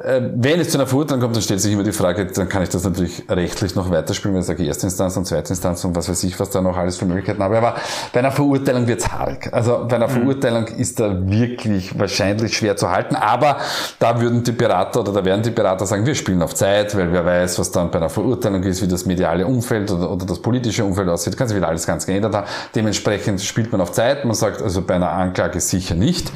Äh, 0.01 0.21
wenn 0.37 0.61
es 0.61 0.71
zu 0.71 0.79
einer 0.79 0.87
Verurteilung 0.87 1.23
kommt, 1.23 1.35
dann 1.35 1.43
stellt 1.43 1.61
sich 1.61 1.73
immer 1.73 1.83
die 1.83 1.93
Frage, 1.93 2.27
dann 2.27 2.49
kann 2.49 2.63
ich 2.63 2.69
das 2.69 2.85
natürlich 2.85 3.25
rechtlich 3.29 3.75
noch 3.75 3.91
weiterspielen, 3.91 4.37
wenn 4.37 4.43
ich 4.43 4.47
sage 4.47 4.65
erste 4.65 4.87
Instanz 4.87 5.17
und 5.17 5.27
zweite 5.27 5.49
Instanz 5.49 5.85
und 5.85 5.97
was 5.97 6.09
weiß 6.09 6.23
ich, 6.23 6.39
was 6.39 6.51
da 6.51 6.61
noch 6.61 6.77
alles 6.77 6.97
für 6.97 7.07
Möglichkeiten 7.07 7.43
habe. 7.43 7.59
Aber 7.59 7.75
bei 8.13 8.21
einer 8.21 8.31
Verurteilung 8.31 8.87
wird's 8.87 9.11
haarig. 9.11 9.53
Also 9.53 9.85
bei 9.89 9.97
einer 9.97 10.07
mhm. 10.07 10.13
Verurteilung 10.13 10.67
ist 10.69 11.01
da 11.01 11.29
wirklich 11.29 11.88
wahrscheinlich 11.97 12.57
schwer 12.57 12.77
zu 12.77 12.91
halten. 12.91 13.17
Aber 13.17 13.59
da 13.99 14.21
würden 14.21 14.43
die 14.43 14.53
Berater 14.53 15.01
oder 15.01 15.13
da 15.13 15.25
werden 15.25 15.43
die 15.43 15.51
Berater 15.51 15.87
sagen, 15.87 16.05
wir 16.05 16.15
spielen 16.15 16.43
auf 16.43 16.55
Zeit, 16.55 16.97
weil 16.97 17.13
wer 17.13 17.25
weiß, 17.25 17.59
was 17.59 17.71
dann 17.71 17.91
bei 17.91 17.99
einer 17.99 18.11
Verurteilung 18.11 18.63
ist, 18.65 18.83
wie 18.83 18.89
das 18.89 19.07
mediale 19.07 19.47
Umfeld 19.47 19.91
oder, 19.91 20.11
oder 20.11 20.27
das 20.27 20.41
politische 20.41 20.85
Umfeld 20.85 21.09
aussieht, 21.09 21.37
kann 21.37 21.49
sich 21.49 21.57
wieder 21.57 21.69
alles 21.69 21.87
ganz 21.87 22.07
geändert 22.07 22.35
haben. 22.35 22.47
Dementsprechend 22.75 23.41
spielt 23.41 23.73
man 23.73 23.81
auf 23.81 23.93
Zeit. 23.93 24.25
Man 24.25 24.35
sagt 24.35 24.63
also 24.63 24.83
bei 24.83 24.95
einer 24.95 25.11
Anklage 25.11 25.61
sicher 25.61 25.95
nicht 25.95 26.33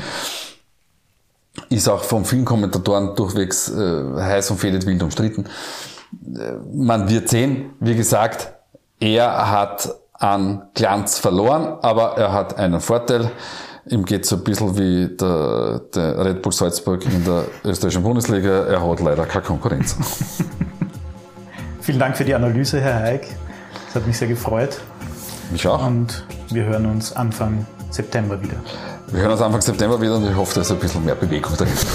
ist 1.68 1.88
auch 1.88 2.02
von 2.02 2.24
vielen 2.24 2.44
Kommentatoren 2.44 3.14
durchwegs 3.14 3.70
äh, 3.70 4.02
heiß 4.16 4.50
und 4.50 4.58
fehlt 4.58 4.86
wild 4.86 5.02
umstritten. 5.02 5.46
Äh, 6.34 6.52
man 6.72 7.08
wird 7.08 7.28
sehen, 7.28 7.74
wie 7.80 7.94
gesagt, 7.94 8.52
er 9.00 9.50
hat 9.50 9.94
an 10.14 10.68
Glanz 10.74 11.18
verloren, 11.18 11.78
aber 11.82 12.16
er 12.16 12.32
hat 12.32 12.56
einen 12.58 12.80
Vorteil. 12.80 13.30
Ihm 13.86 14.04
geht 14.04 14.24
so 14.24 14.36
ein 14.36 14.44
bisschen 14.44 14.78
wie 14.78 15.08
der, 15.08 15.80
der 15.92 16.24
Red 16.24 16.42
Bull 16.42 16.52
Salzburg 16.52 17.04
in 17.04 17.24
der 17.24 17.44
österreichischen 17.64 18.04
Bundesliga. 18.04 18.66
Er 18.66 18.88
hat 18.88 19.00
leider 19.00 19.26
keine 19.26 19.44
Konkurrenz. 19.44 19.96
Vielen 21.80 21.98
Dank 21.98 22.16
für 22.16 22.24
die 22.24 22.34
Analyse, 22.34 22.80
Herr 22.80 23.00
Heik. 23.00 23.26
Es 23.88 23.96
hat 23.96 24.06
mich 24.06 24.16
sehr 24.16 24.28
gefreut. 24.28 24.80
Mich 25.50 25.66
auch. 25.66 25.84
Und 25.84 26.24
wir 26.50 26.64
hören 26.64 26.86
uns 26.86 27.12
Anfang 27.12 27.66
September 27.90 28.40
wieder. 28.40 28.56
Wir 29.08 29.22
hören 29.22 29.32
uns 29.32 29.40
Anfang 29.40 29.60
September 29.60 30.00
wieder 30.00 30.16
und 30.16 30.30
ich 30.30 30.36
hoffe, 30.36 30.54
dass 30.60 30.70
ein 30.70 30.78
bisschen 30.78 31.04
mehr 31.04 31.16
Bewegung 31.16 31.56
drin 31.56 31.68
ist. 31.74 31.86